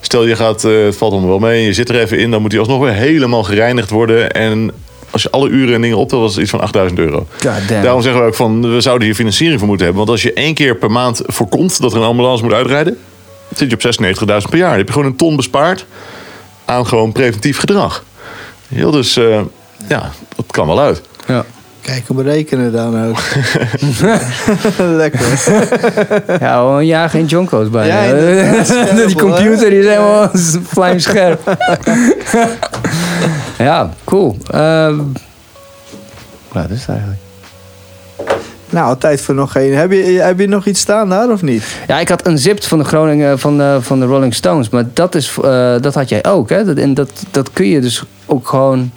[0.00, 1.64] stel, je gaat, eh, het valt allemaal wel mee...
[1.64, 4.30] je zit er even in, dan moet hij alsnog weer helemaal gereinigd worden.
[4.30, 4.72] En
[5.10, 7.26] als je alle uren en dingen optelt, was het iets van 8000 euro.
[7.82, 10.06] Daarom zeggen we ook van, we zouden hier financiering voor moeten hebben.
[10.06, 12.98] Want als je één keer per maand voorkomt dat er een ambulance moet uitrijden...
[13.54, 14.06] zit je op
[14.42, 14.68] 96.000 per jaar.
[14.68, 15.86] Dan heb je gewoon een ton bespaard
[16.64, 18.04] aan gewoon preventief gedrag.
[18.68, 19.40] Heel dus, eh,
[19.88, 21.02] ja, dat kan wel uit.
[21.26, 21.44] Ja.
[21.86, 23.18] Kijk, hem berekenen dan ook.
[25.02, 25.20] Lekker.
[26.40, 27.86] Ja, al een jaar geen jonko's bij.
[27.86, 28.64] Ja.
[28.64, 30.30] Scherp, die computer die is helemaal
[30.62, 31.56] vlijmscherp.
[33.58, 34.36] ja, cool.
[34.50, 34.96] Ehm
[36.52, 37.20] nou, dat is het eigenlijk.
[38.70, 39.76] Nou, tijd voor nog één.
[39.76, 41.64] Heb je, heb je nog iets staan daar of niet?
[41.86, 44.84] Ja, ik had een zipt van de Groningen van de, van de Rolling Stones, maar
[44.92, 46.64] dat, is, eh, dat had jij ook, hè?
[46.64, 48.90] Dat, en dat, dat kun je dus ook gewoon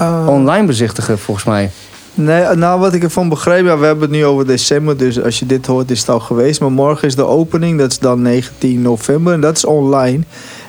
[0.00, 1.70] Uh, online bezichtigen, volgens mij.
[2.16, 5.38] Nee, nou wat ik ervan begreep, ja, we hebben het nu over december, dus als
[5.38, 6.60] je dit hoort is het al geweest.
[6.60, 10.22] Maar morgen is de opening, dat is dan 19 november en dat is online.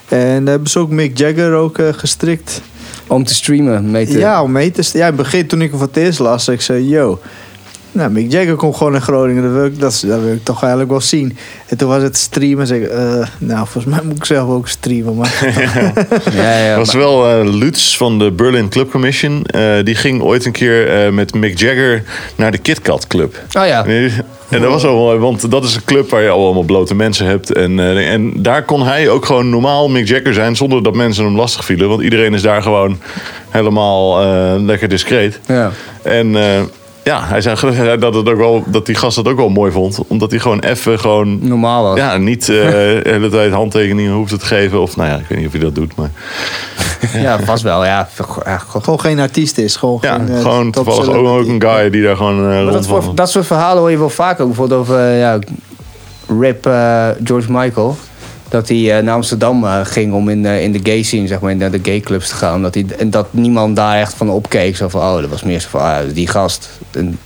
[0.07, 2.61] En daar hebben ze ook Mick Jagger ook eh, gestrikt.
[3.07, 4.17] Om te streamen, mee te...
[4.17, 6.47] Ja, om mee te Ja, in het begin toen ik hem voor het eerst las,
[6.47, 7.19] ik zei, yo.
[7.97, 10.43] Nou, Mick Jagger komt gewoon naar Groningen, dat wil, ik, dat, is- dat wil ik
[10.43, 11.37] toch eigenlijk wel zien.
[11.67, 14.67] En toen was het streamen, zeg ik, eh, nou, volgens mij moet ik zelf ook
[14.67, 15.15] streamen.
[15.15, 15.39] Maar
[16.35, 19.43] ja, ja, was maar- wel eh, Lutz van de Berlin Club Commission.
[19.45, 22.03] eh, die ging ooit een keer eh, met Mick Jagger
[22.35, 23.35] naar de KitKat Club.
[23.59, 23.85] Oh ja.
[24.49, 27.25] En dat was wel mooi, want dat is een club waar je allemaal blote mensen
[27.25, 27.53] hebt.
[27.53, 31.23] En, eh, en daar kon hij ook gewoon normaal Mick Jagger zijn zonder dat mensen
[31.25, 31.89] hem lastig vielen.
[31.89, 32.99] Want iedereen is daar gewoon
[33.49, 35.39] helemaal eh, lekker discreet.
[35.47, 35.71] ja.
[36.01, 36.61] En eh,
[37.07, 39.99] ja, hij zei dat, het ook wel, dat die gast dat ook wel mooi vond.
[40.07, 41.47] Omdat hij gewoon even gewoon...
[41.47, 41.97] Normaal was.
[41.97, 44.81] Ja, niet eh, de hele tijd handtekeningen hoeft te geven.
[44.81, 45.95] Of nou ja, ik weet niet of hij dat doet.
[45.95, 46.11] Maar
[47.25, 47.85] Ja, vast wel.
[47.85, 48.09] Ja,
[48.81, 49.75] gewoon geen artiest is.
[49.75, 52.73] Gewoon, ja, geen, eh, gewoon toevallig ook, ook een guy die daar gewoon eh Maar
[52.73, 54.47] dat, voor- dat soort verhalen hoor je wel vaak ook.
[54.47, 55.39] Bijvoorbeeld over eh, ja,
[56.39, 57.97] Rip eh, George Michael.
[58.49, 61.39] Dat hij eh, naar Amsterdam eh, ging om in, eh, in de gay scene, zeg
[61.39, 62.61] maar, in de, de gay clubs te gaan.
[62.61, 64.75] Dat, hij, en dat niemand daar echt van opkeek.
[64.75, 66.69] Zo van, oh, dat was meer zo van, ah, die gast.
[66.91, 67.19] En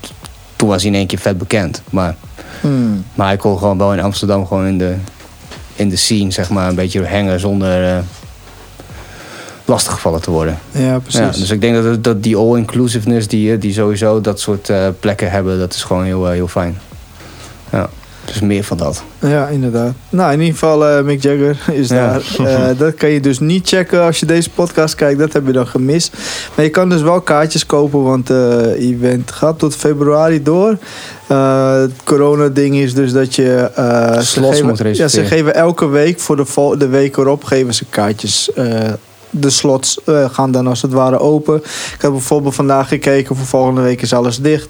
[0.56, 1.82] toen was hij in één keer vet bekend.
[1.90, 2.16] Maar,
[2.62, 3.06] Hmm.
[3.14, 4.96] maar hij kon gewoon wel in Amsterdam gewoon in de,
[5.76, 7.98] in de scene, zeg maar, een beetje hangen zonder, eh,
[9.66, 10.60] lastiggevallen te worden.
[10.72, 11.20] Ja, precies.
[11.20, 15.60] Ja, dus ik denk dat, dat die all-inclusiveness die, die sowieso dat soort plekken hebben,
[15.60, 16.78] dat is gewoon heel, heel fijn.
[17.70, 17.90] Ja,
[18.32, 19.04] dus meer van dat.
[19.20, 19.94] Ja, inderdaad.
[20.10, 21.96] Nou, in ieder geval, eh, Mick Jagger is Ja.
[22.12, 22.22] daar.
[22.72, 25.20] Eh, dat kan je dus niet checken als je deze podcast kijkt.
[25.20, 26.14] Dat heb je dan gemist.
[26.56, 30.78] Maar je kan dus wel kaartjes kopen, want het event gaat tot februari door.
[31.28, 33.70] Eh, het corona-ding is dus dat je...
[34.20, 35.10] Slots geven- moet Ja, reserveren.
[35.28, 38.50] ze geven elke week voor de, de week erop geven ze kaartjes.
[39.30, 40.00] De slots
[40.32, 41.58] gaan dan als het ware open.
[41.96, 44.68] Ik heb bijvoorbeeld vandaag gekeken, voor volgende week is alles dicht.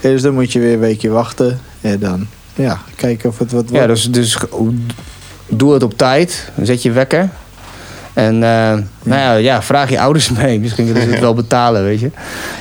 [0.00, 1.60] Dus dan moet je weer een weekje wachten.
[1.80, 2.26] En dan
[2.64, 3.76] ja, kijken of het wat wordt.
[3.76, 4.36] Ja, dus, dus
[5.48, 6.50] doe het op tijd.
[6.62, 7.28] Zet je wekker.
[8.12, 10.60] En eh, nou ja, ja, vraag je ouders mee.
[10.60, 12.10] Misschien willen ze het wel betalen, weet je.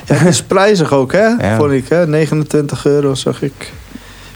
[0.06, 1.26] Ja, het is prijzig ook, hè?
[1.28, 1.56] Ja.
[1.58, 2.08] Vond ik, hè?
[2.08, 3.72] 29 euro zag ik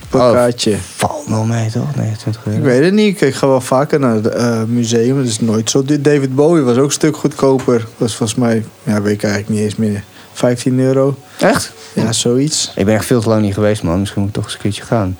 [0.10, 0.32] per Oh.
[0.32, 0.76] kaartje.
[0.96, 1.96] Valt wel mee, toch?
[1.96, 2.58] 29 euro.
[2.58, 3.22] Ik weet het niet.
[3.22, 5.18] Ik ga wel vaker naar het eh, museum.
[5.18, 5.84] Het is nooit zo.
[5.84, 6.02] duur.
[6.02, 7.88] David Bowie was ook een stuk goedkoper.
[7.98, 10.04] Was volgens mij, ja, weet ik eigenlijk niet eens meer.
[10.34, 11.18] 15 euro.
[11.40, 11.74] Echt?
[11.94, 12.72] Ja, zoiets.
[12.76, 14.00] Ik ben echt veel te lang niet geweest, man.
[14.00, 15.18] Misschien moet ik toch eens een keertje gaan.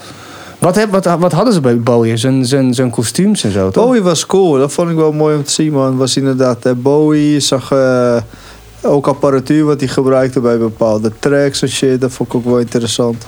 [0.62, 2.18] Wat, heb, wat, wat hadden ze bij Bowie?
[2.18, 3.84] Zijn, zijn, zijn kostuums en zo, toch?
[3.86, 4.58] Bowie was cool.
[4.58, 5.98] Dat vond ik wel mooi om te zien, man.
[5.98, 7.40] Was inderdaad Bowie.
[7.40, 8.18] Zag eh,
[8.82, 12.02] ook apparatuur wat hij gebruikte bij bepaalde tracks en shit.
[12.02, 13.26] Dat vond ik ook wel interessant.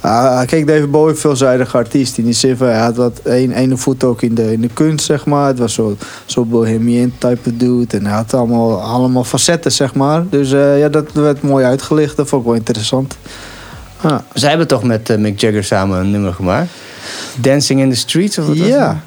[0.00, 2.18] Ah, kijk, David Bowie, een veelzijdige artiest.
[2.18, 4.70] In die zin van, hij had wat een, ene voet ook in de, in de
[4.72, 5.46] kunst, zeg maar.
[5.46, 7.96] Het was zo'n zo bohemian type dude.
[7.96, 10.24] En hij had allemaal, allemaal facetten, zeg maar.
[10.28, 12.16] Dus eh, ja, dat werd mooi uitgelicht.
[12.16, 13.16] Dat vond ik wel interessant.
[14.04, 16.68] Ah, Zij hebben toch met eh, Mick Jagger samen een nummer gemaakt?
[17.34, 18.38] Dancing in the Streets?
[18.38, 19.00] Of wat was ja.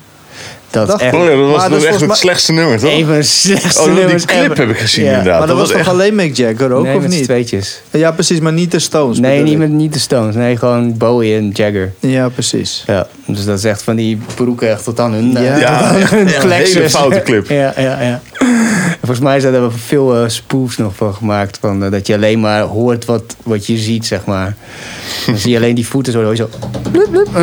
[0.71, 2.91] Dat is echt Oh ja, dat was dat echt het slechtste nummer, toch?
[2.91, 4.57] een van de slechtste Oh, die clip ever.
[4.57, 5.11] heb ik gezien Ja.
[5.11, 5.37] inderdaad.
[5.39, 5.83] maar dat, was echt...
[5.83, 7.23] toch alleen Mick Jagger ook, nee, of niet?
[7.23, 7.81] tweetjes.
[7.91, 9.19] Ja, precies, maar niet de Stones.
[9.19, 10.35] Nee, niet, met, niet de Stones.
[10.35, 11.93] Nee, gewoon Bowie en Jagger.
[11.99, 12.83] Ja, precies.
[12.87, 15.37] Ja, dus dat is echt van die broeken echt tot aan hun, Ja.
[15.39, 17.49] eh, Ja, aan echt hun een hele foute clip.
[17.61, 18.21] ja, ja, ja.
[19.07, 21.57] En Volgens mij zijn er veel eh, spoofs nog van gemaakt.
[21.61, 24.55] Van, eh, dat je alleen maar hoort wat, wat je ziet, zeg maar.
[25.25, 26.21] Dan zie je alleen die voeten zo.
[26.21, 26.49] hoor je zo
[26.91, 27.27] bloep, bloep.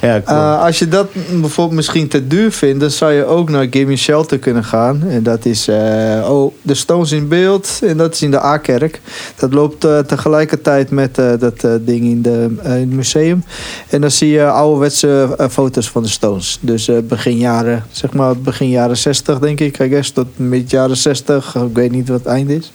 [0.00, 0.38] ja, cool.
[0.38, 1.08] Eh, als je dat
[1.40, 5.02] bijvoorbeeld misschien te duur vindt, dan zou je ook naar Gimme Shelter kunnen gaan.
[5.08, 7.80] En dat is eh, oh, de Stones in beeld.
[7.82, 9.00] En dat is in de A-kerk.
[9.36, 13.44] Dat loopt eh, tegelijkertijd met eh, dat eh, ding in, de, eh, in het museum.
[13.88, 16.58] En dan zie je ouderwetse foto's van de Stones.
[16.60, 19.78] Dus eh, begin jaren, zeg maar begin jaren 60 denk ik.
[19.78, 21.54] I guess, tot mid jaren 60.
[21.54, 22.72] Ik weet niet wat het eind is.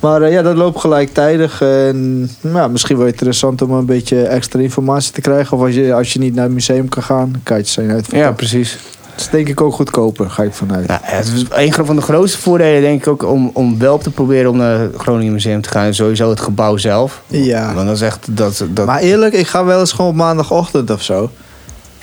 [0.00, 1.62] Maar eh, ja, dat loopt gelijktijdig.
[1.62, 5.56] En nou, misschien wel interessant om een beetje extra informatie te krijgen.
[5.56, 8.24] Of als je, als je niet naar het museum kan gaan, kaartjes zijn uitverkocht.
[8.24, 8.78] ja, precies.
[9.20, 10.86] Dat is denk ik ook goedkoper, ga ik vanuit.
[10.86, 14.10] Nou, het is een van de grootste voordelen, denk ik ook, om, om wel te
[14.10, 15.94] proberen om naar het Groningen Museum te gaan.
[15.94, 17.22] Sowieso het gebouw zelf.
[17.26, 17.74] Ja.
[17.74, 18.36] Want dat is echt.
[18.36, 21.30] Dat, dat, Maar eerlijk, ik ga wel eens gewoon op maandagochtend of zo.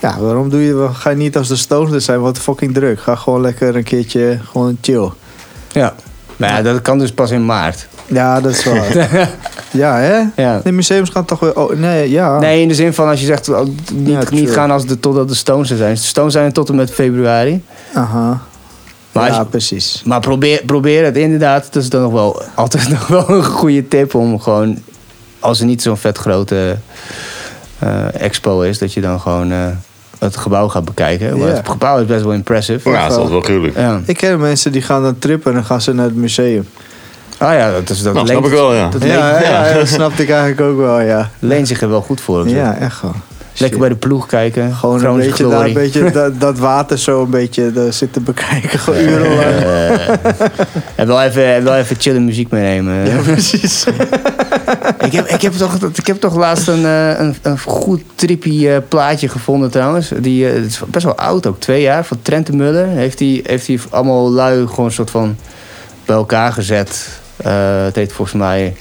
[0.00, 2.20] Ja, waarom doe je, ga je niet als de Stones er zijn?
[2.20, 3.00] Wat fucking druk.
[3.00, 5.10] Ga gewoon lekker een keertje gewoon chill.
[5.72, 5.94] ja.
[6.36, 7.88] Maar ja, dat kan dus pas in maart.
[8.06, 8.96] Ja, dat is waar.
[9.70, 10.42] ja, hè?
[10.42, 10.60] Ja.
[10.64, 11.56] De museums gaan toch weer...
[11.56, 12.38] Oh, nee, ja.
[12.38, 13.60] Nee, in de zin van als je zegt oh,
[13.92, 14.46] niet, Ja, niet true.
[14.46, 15.94] gaan als de, totdat de Stones er zijn.
[15.94, 17.64] De Stones zijn er tot en met februari.
[17.94, 18.40] Aha.
[19.12, 20.02] Maar, ja, je- precies.
[20.04, 21.72] maar probeer, probeer het inderdaad.
[21.72, 24.78] Dat is dan nog wel altijd nog wel een goede tip om gewoon.
[25.40, 26.76] Als er niet zo'n vet grote
[27.78, 29.66] eh, expo is, dat je dan gewoon eh,
[30.18, 31.30] het gebouw gaat bekijken.
[31.38, 31.56] Want Ja.
[31.56, 32.90] Het gebouw is best wel impressive.
[32.90, 33.76] Ja, dat is wel gruwelijk.
[33.76, 34.00] Ja.
[34.06, 36.68] Ik ken mensen die gaan dan trippen en dan gaan ze naar het museum.
[37.38, 38.88] Ah ja, dat, is, dat Nou, leent, snap ik wel, ja.
[38.88, 41.30] dat Ja, leent, ja, ja, dat snapte ik eigenlijk ook wel, ja.
[41.38, 42.40] leent zich er wel goed voor.
[42.42, 42.54] of zo.
[42.54, 43.14] Ja, echt gewoon.
[43.58, 44.74] Lekker bij de ploeg kijken.
[44.74, 48.78] Gewoon een beetje, daar, een beetje dat, dat water zo een beetje daar zitten bekijken.
[48.78, 49.40] Gewoon urenlang.
[49.40, 50.08] Eh,
[50.94, 53.06] en wel even, en wel even chille muziek meenemen.
[53.06, 53.84] Ja, precies.
[55.06, 58.66] ik, heb, ik, heb toch, ik heb toch laatst een, eh, een, een goed trippy
[58.66, 60.10] eh, plaatje gevonden trouwens.
[60.20, 62.86] Die, eh, het is best wel oud ook, twee jaar, van Trent de Muller.
[62.86, 65.36] Heeft hij heeft allemaal lui gewoon een soort van
[66.04, 67.08] bij elkaar gezet.
[67.36, 68.76] Eh, het heet volgens mij...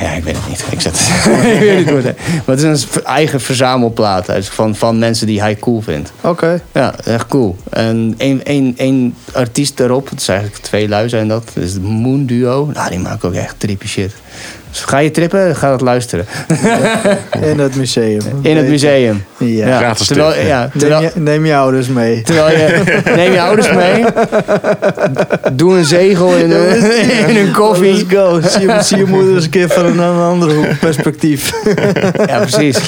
[0.00, 0.64] Ja, ik weet het niet.
[0.70, 1.44] Ik zet het.
[1.54, 2.46] ik weet niet hoe het heet.
[2.46, 6.12] Maar het is een eigen verzamelplaat dus van, van mensen die hij cool vindt.
[6.20, 6.62] Oké.
[6.72, 7.56] Ja, echt cool.
[7.70, 11.50] En één, één, één artiest daarop, het is eigenlijk twee lui zijn dat.
[11.54, 12.70] Dat is de Moon Duo.
[12.74, 14.12] Nou, die maken ook echt trippy shit.
[14.70, 16.26] Dus ga je trippen, ga dat luisteren.
[17.50, 18.20] In het museum.
[18.42, 19.24] In het museum.
[19.38, 19.76] Ja.
[19.78, 20.46] Gratis terwijl, tip.
[20.46, 22.22] ja, Neem, terwijl, je, neem je ouders mee.
[22.22, 22.82] terwijl je,
[23.16, 24.04] neem je ouders mee.
[25.52, 27.92] Doe een zegel in, een- in een koffie.
[27.92, 28.40] Let's go.
[28.40, 31.52] Zie je, zie je moeder eens een keer van een andere hoek perspectief.
[32.26, 32.78] Ja, precies.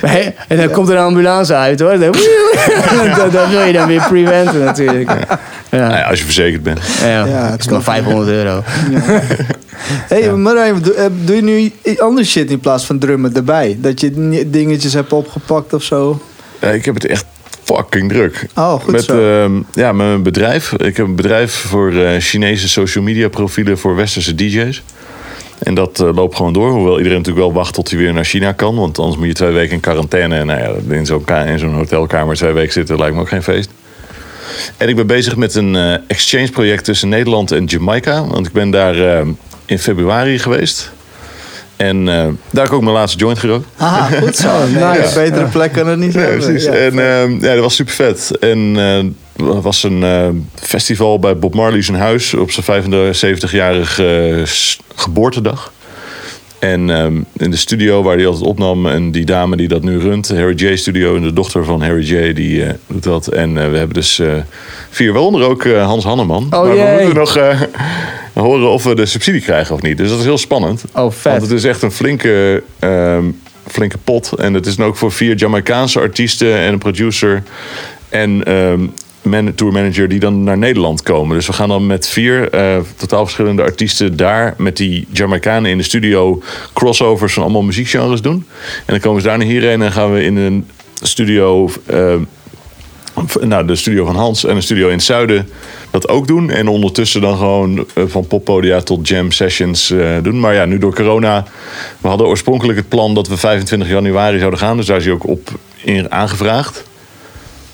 [0.00, 1.98] Hey, En dan komt er een ambulance uit hoor.
[3.32, 5.10] Dat wil je dan weer preventen natuurlijk.
[5.70, 6.80] Ja, Nou ja, als je verzekerd bent.
[7.00, 8.62] ja, Ja, het is maar 500 euro.
[10.08, 13.76] Hé, hey, Marijn, doe, eh, doe je nu andere shit in plaats van drummen erbij?
[13.80, 14.10] Dat je
[14.50, 16.20] dingetjes hebt opgepakt of zo?
[16.58, 17.24] Eh, ik heb het echt
[17.64, 18.46] fucking druk.
[18.54, 19.42] Oh, goed met, zo.
[19.42, 20.72] ehm, ja, met mijn bedrijf.
[20.72, 24.82] Ik heb een bedrijf voor eh, Chinese social media profielen voor westerse DJ's.
[25.58, 26.70] En dat eh, loopt gewoon door.
[26.70, 28.74] Hoewel iedereen natuurlijk wel wacht tot hij weer naar China kan.
[28.76, 30.36] Want anders moet je twee weken in quarantaine.
[30.36, 33.28] En nou ja, in zo'n ka- in zo'n hotelkamer twee weken zitten lijkt me ook
[33.28, 33.70] geen feest.
[34.76, 38.26] En ik ben bezig met een eh, exchange project tussen Nederland en Jamaica.
[38.26, 39.26] Want ik ben daar eh,
[39.66, 40.92] in februari geweest.
[41.76, 43.66] En eh, daar heb ik ook mijn laatste joint gerookt.
[43.76, 44.48] Haha, goed zo.
[44.78, 44.96] Ja.
[44.96, 46.38] een betere plek kan het niet Ja, zijn.
[46.38, 46.64] precies.
[46.64, 46.72] Ja.
[46.72, 48.30] en ehm, ja, dat was super vet.
[48.40, 48.98] En eh,
[49.48, 54.78] er was een eh, festival bij Bob Marley zijn huis op zijn 75-jarig eh, s-
[54.94, 55.72] geboortedag.
[56.58, 59.98] En ehm, in de studio waar hij altijd opnam, en die dame die dat nu
[59.98, 63.26] runt, Harry J Studio, en de dochter van Harry J, die eh, doet dat.
[63.26, 64.32] En eh, we hebben dus eh,
[64.90, 66.44] vier, waaronder ook Hans Hanneman.
[66.44, 67.66] Oh, maar we moeten nog
[68.32, 69.96] horen of we de subsidie krijgen of niet.
[69.96, 70.84] Dus dat is heel spannend.
[70.94, 71.32] Oh, vet.
[71.32, 73.24] Want het is echt een flinke, ehm,
[73.66, 74.32] flinke pot.
[74.32, 77.42] En het is dan ook voor vier Jamaicaanse artiesten en een producer
[78.08, 78.80] en ehm
[79.22, 81.36] man, tourmanager die dan naar Nederland komen.
[81.36, 85.78] Dus we gaan dan met vier eh, totaal verschillende artiesten daar met die Jamaicanen in
[85.78, 86.42] de studio
[86.74, 88.46] crossovers van allemaal muziekgenres doen.
[88.62, 90.68] En dan komen ze daar naar hierheen en gaan we in een
[91.02, 91.70] studio.
[91.86, 92.20] ehm,
[93.40, 95.48] nou, de studio van Hans en een studio in het zuiden
[95.90, 96.50] dat ook doen.
[96.50, 100.40] En ondertussen dan gewoon eh, van poppodia tot jam sessions eh, doen.
[100.40, 101.44] Maar ja, nu door corona.
[102.00, 104.76] We hadden oorspronkelijk het plan dat we 25 januari zouden gaan.
[104.76, 105.50] Dus daar is hij ook op
[105.84, 106.87] in aangevraagd.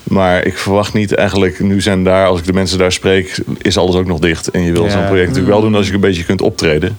[0.05, 3.77] Maar ik verwacht niet eigenlijk, nu zijn daar, als ik de mensen daar spreek, is
[3.77, 4.49] alles ook nog dicht.
[4.51, 4.89] En je wil Ja.
[4.89, 6.97] zo'n project natuurlijk wel doen als je een beetje kunt optreden.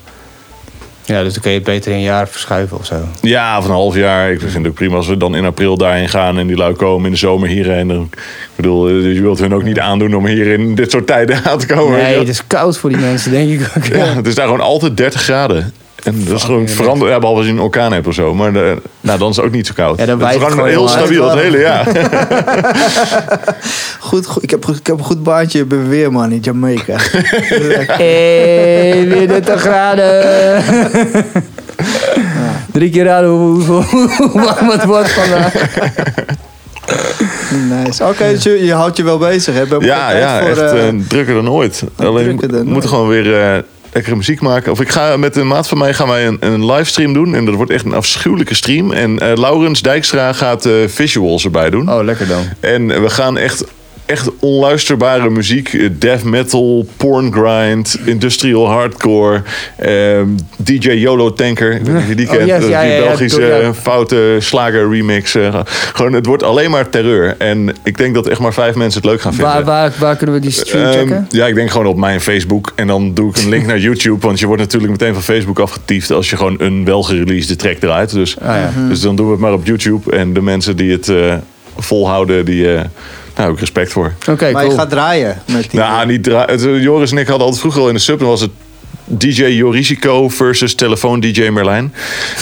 [1.05, 2.95] Ja, dus dan kun je het beter in een jaar verschuiven of zo.
[3.21, 4.31] Ja, of een half jaar.
[4.33, 6.75] Ik vind het ook prima als we dan in april daarheen gaan en die lui
[6.75, 7.89] komen in de zomer hierheen.
[7.89, 8.19] Dan- Ik
[8.57, 11.59] bedoel, eh, je wilt hun ook niet aandoen om hier in dit soort tijden aan
[11.59, 11.99] te komen.
[12.03, 13.85] Nee, het is koud voor die mensen, denk ik ook.
[13.85, 15.73] Ja, het is daar gewoon altijd 30 graden.
[16.07, 18.35] En dat is gewoon veranderd, ja, behalve als je een orkaan hebt of zo.
[18.35, 19.99] Maar nou, dan is het ook niet zo koud.
[19.99, 21.87] Ja, dan het is gewoon heel stabiel, het hele jaar.
[24.07, 26.97] Goed, goed, ik, heb, ik heb een goed baantje bij Weerman in Jamaica.
[27.87, 30.63] Hey, weer 30 graden.
[32.73, 33.85] Drie keer raden hoe, hoe,
[34.17, 35.55] hoe warm het wordt vandaag.
[37.69, 38.05] nice.
[38.05, 39.55] Oké, dus je, je houdt je wel bezig.
[39.55, 39.67] Hè?
[39.67, 41.83] Ben Ja, tijd ja voor, echt eh, eh, drukker dan ooit.
[41.97, 42.99] Alleen drukker dan we moeten ooit.
[42.99, 43.59] gewoon weer eh,
[43.97, 44.73] lekkere muziek maken.
[44.73, 47.35] Of ik ga met een maat van mij gaan wij een, een livestream doen.
[47.35, 48.93] En dat wordt echt een afschuwelijke stream.
[48.93, 51.93] En eh, Laurens Dijkstra gaat eh, visuals erbij doen.
[51.93, 52.45] Oh, lekker dan.
[52.61, 53.65] En we gaan echt,
[54.07, 55.73] echt onluisterbare muziek.
[55.75, 59.43] eh, Death metal, porn grind, industrial hardcore.
[59.77, 60.27] ehm,
[60.57, 61.81] DJ YOLO Tanker.
[62.17, 62.47] Die Oh, kent.
[62.49, 63.75] yes, die ja, Belgische ja.
[63.75, 65.35] foute slager remix.
[65.35, 65.61] eh,
[65.93, 67.35] gewoon, het wordt alleen maar terreur.
[67.39, 69.53] En ik denk dat echt maar vijf mensen het leuk gaan vinden.
[69.55, 71.27] Waar, waar, waar kunnen we die stream Ehm, checken?
[71.31, 72.73] ja, ik denk gewoon op mijn Facebook.
[72.75, 74.27] En dan doe ik een link naar YouTube.
[74.27, 78.13] Want je wordt natuurlijk meteen van Facebook afgetiefd als je gewoon een welgereleasede track draait.
[78.13, 78.73] Dus, Ah, ja.
[78.89, 80.17] dus dan doen we het maar op YouTube.
[80.17, 81.35] En de mensen die het eh,
[81.77, 82.67] volhouden, die
[83.37, 84.12] nou, heb ik respect voor.
[84.30, 84.72] Oké, maar cool.
[84.72, 85.80] je gaat draaien met die...
[85.80, 88.18] Nou, niet eh, Joris en ik hadden altijd vroeger al in de sub.
[88.18, 88.51] Dan was het
[89.05, 91.95] DJ Jorisico versus telefoon DJ Merlijn.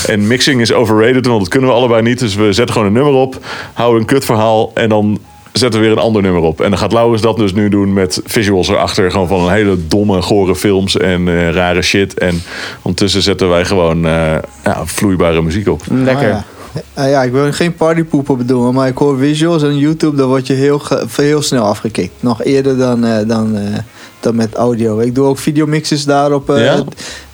[0.06, 2.18] En mixing is overrated, want dat kunnen we allebei niet.
[2.18, 3.38] Dus we zetten gewoon een nummer op,
[3.72, 5.20] houden een kutverhaal en dan
[5.52, 6.60] zetten we weer een ander nummer op.
[6.60, 9.10] En dan gaat Laurens dat dus nu doen met visuals erachter.
[9.10, 12.18] Gewoon van een hele domme, gore films en eh, rare shit.
[12.18, 12.42] En
[12.82, 15.82] ondertussen zetten wij gewoon eh, ja, vloeibare muziek op.
[15.90, 16.24] Lekker.
[16.24, 16.44] Ah, ja.
[16.94, 20.46] Ah, ja, ik wil geen partypoepen bedoelen, maar ik hoor visuals en YouTube, dan word
[20.46, 20.82] je heel,
[21.16, 22.12] heel snel afgekikt.
[22.20, 23.78] Nog eerder dan, eh, dan, eh,
[24.20, 24.98] dan met audio.
[24.98, 26.50] Ik doe ook videomixes daarop.
[26.50, 26.84] eh, Ja?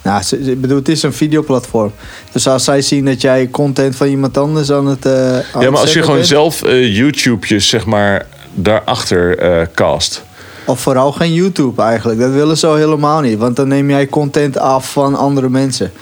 [0.03, 1.93] Nou, ik bedoel, het is een videoplatform.
[2.33, 5.07] Dus als zij zien dat jij content van iemand anders aan het.
[5.07, 10.23] aan Ja, maar als je gewoon bent, zelf YouTube'jes, zeg maar, daarachter cast.
[10.65, 12.21] Of vooral geen YouTube eigenlijk.
[12.21, 13.39] Dat willen ze al helemaal niet.
[13.39, 15.93] Want dan neem jij content af van andere mensen.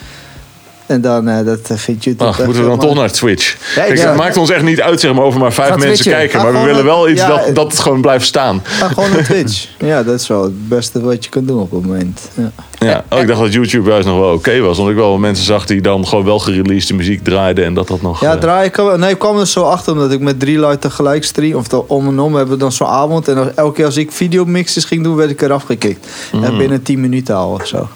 [0.88, 2.30] En dan, eh, dat vindt YouTube.
[2.30, 3.56] Ach, moeten we dan toch naar Twitch?
[3.74, 4.06] Ja, Kijk, ja.
[4.08, 6.12] Het maakt ons echt niet uit zeg maar, of er maar vijf mensen twitchen.
[6.12, 6.40] kijken.
[6.40, 8.60] Ga Maar we willen wel iets ja, dat, dat het gewoon blijft staan.
[8.64, 9.66] Ga gewoon naar Twitch.
[9.78, 12.20] Ja, dat is wel het beste wat je kunt doen op het moment.
[12.34, 12.50] Ja.
[12.78, 13.04] Ja.
[13.10, 14.76] Oh, ik dacht dat YouTube juist nog wel oké was.
[14.78, 17.64] Want ik wel mensen zag die dan gewoon wel gereleased muziek draaiden.
[17.64, 18.20] En dat dat nog...
[18.20, 20.78] Ja, eh, draai ik nee, ik kwam er zo achter omdat ik met drie lui
[20.78, 21.58] tegelijk stream.
[21.58, 23.28] Of de- om en om hebben we dan zo'n avond.
[23.28, 26.06] En elke keer als ik videomixes ging doen, werd ik eraf gekikt.
[26.42, 27.88] En binnen 10 minuten al of zo.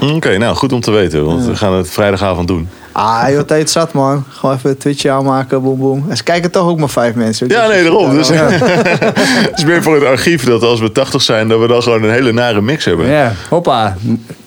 [0.00, 1.24] Oké, nou goed om te weten.
[1.24, 2.68] Want we gaan het vrijdagavond doen.
[2.92, 4.24] Ah, joh, tijd zat man.
[4.28, 6.04] Gewoon even een Twitchje aanmaken, boem boem.
[6.08, 7.48] En ze kijken toch ook maar vijf mensen.
[7.48, 8.14] Ja, nee, daarom.
[8.14, 8.48] Dus, Ja.
[8.50, 12.02] het is meer voor het archief dat als we 80 zijn, dat we dan gewoon
[12.02, 13.06] een hele nare mix hebben.
[13.06, 13.96] Ja, hoppa.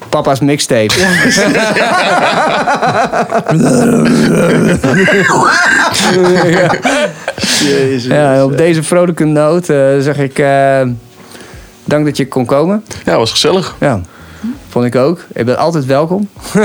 [0.10, 0.93] Papa's mixtape.
[7.64, 8.06] Jezus.
[8.06, 10.82] Ja, op deze vrolijke noot eh, zeg ik eh,
[11.86, 12.84] dank dat je kon komen.
[13.06, 13.76] Ja, was gezellig.
[13.80, 14.02] Ja,
[14.70, 15.26] vond ik ook.
[15.36, 16.30] Je bent altijd welkom.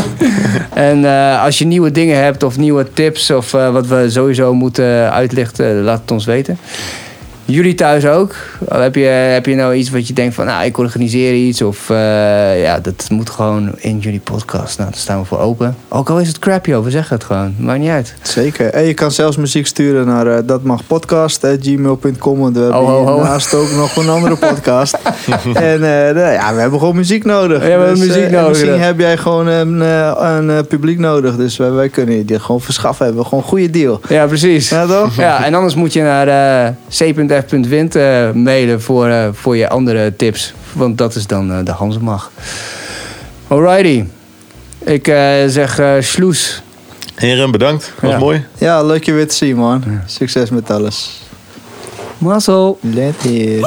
[0.74, 4.54] en eh, als je nieuwe dingen hebt of nieuwe tips of eh, wat we sowieso
[4.54, 6.58] moeten uitlichten, laat het ons weten.
[7.46, 8.34] Jullie thuis ook?
[8.68, 11.62] Heb je, heb je nou iets wat je denkt van, nou, ik organiseer iets?
[11.62, 14.78] Of eh, ja, dat moet gewoon in jullie podcast.
[14.78, 15.76] Nou, daar staan we voor open.
[15.88, 17.54] Ook al is het crap, joh, we zeggen het gewoon.
[17.58, 18.14] Maakt niet uit.
[18.22, 18.70] Zeker.
[18.70, 22.38] En je kan zelfs muziek sturen naar eh, datmagpodcast.gmail.com.
[22.38, 24.98] Want we hebben Oh, hiernaast ook nog een andere podcast.
[25.54, 27.58] en eh, nou ja, we hebben gewoon muziek nodig.
[27.62, 31.36] We hebben Dus, muziek nodig, Misschien heb jij gewoon een, een publiek nodig.
[31.36, 33.04] Dus wij, wij kunnen dit gewoon verschaffen.
[33.04, 34.00] Hebben we gewoon een goede deal.
[34.08, 34.68] Ja, precies.
[34.68, 35.16] Ja, toch?
[35.16, 36.26] Ja, en anders moet je naar
[36.88, 37.32] c.f.wind
[37.96, 40.54] eh, mailen voor, eh, voor je andere tips.
[40.72, 42.30] Want dat is dan eh, de Hansemag.
[43.48, 44.04] Alrighty.
[44.84, 46.62] Ik eh, zeg eh sloes.
[47.14, 47.92] Heren, bedankt.
[48.00, 48.18] Was Ja.
[48.18, 48.44] mooi.
[48.58, 49.84] Ja, leuk je weer te zien, man.
[50.06, 51.20] Succes met alles.
[52.18, 52.78] Mazzel.
[52.80, 53.60] Let hier.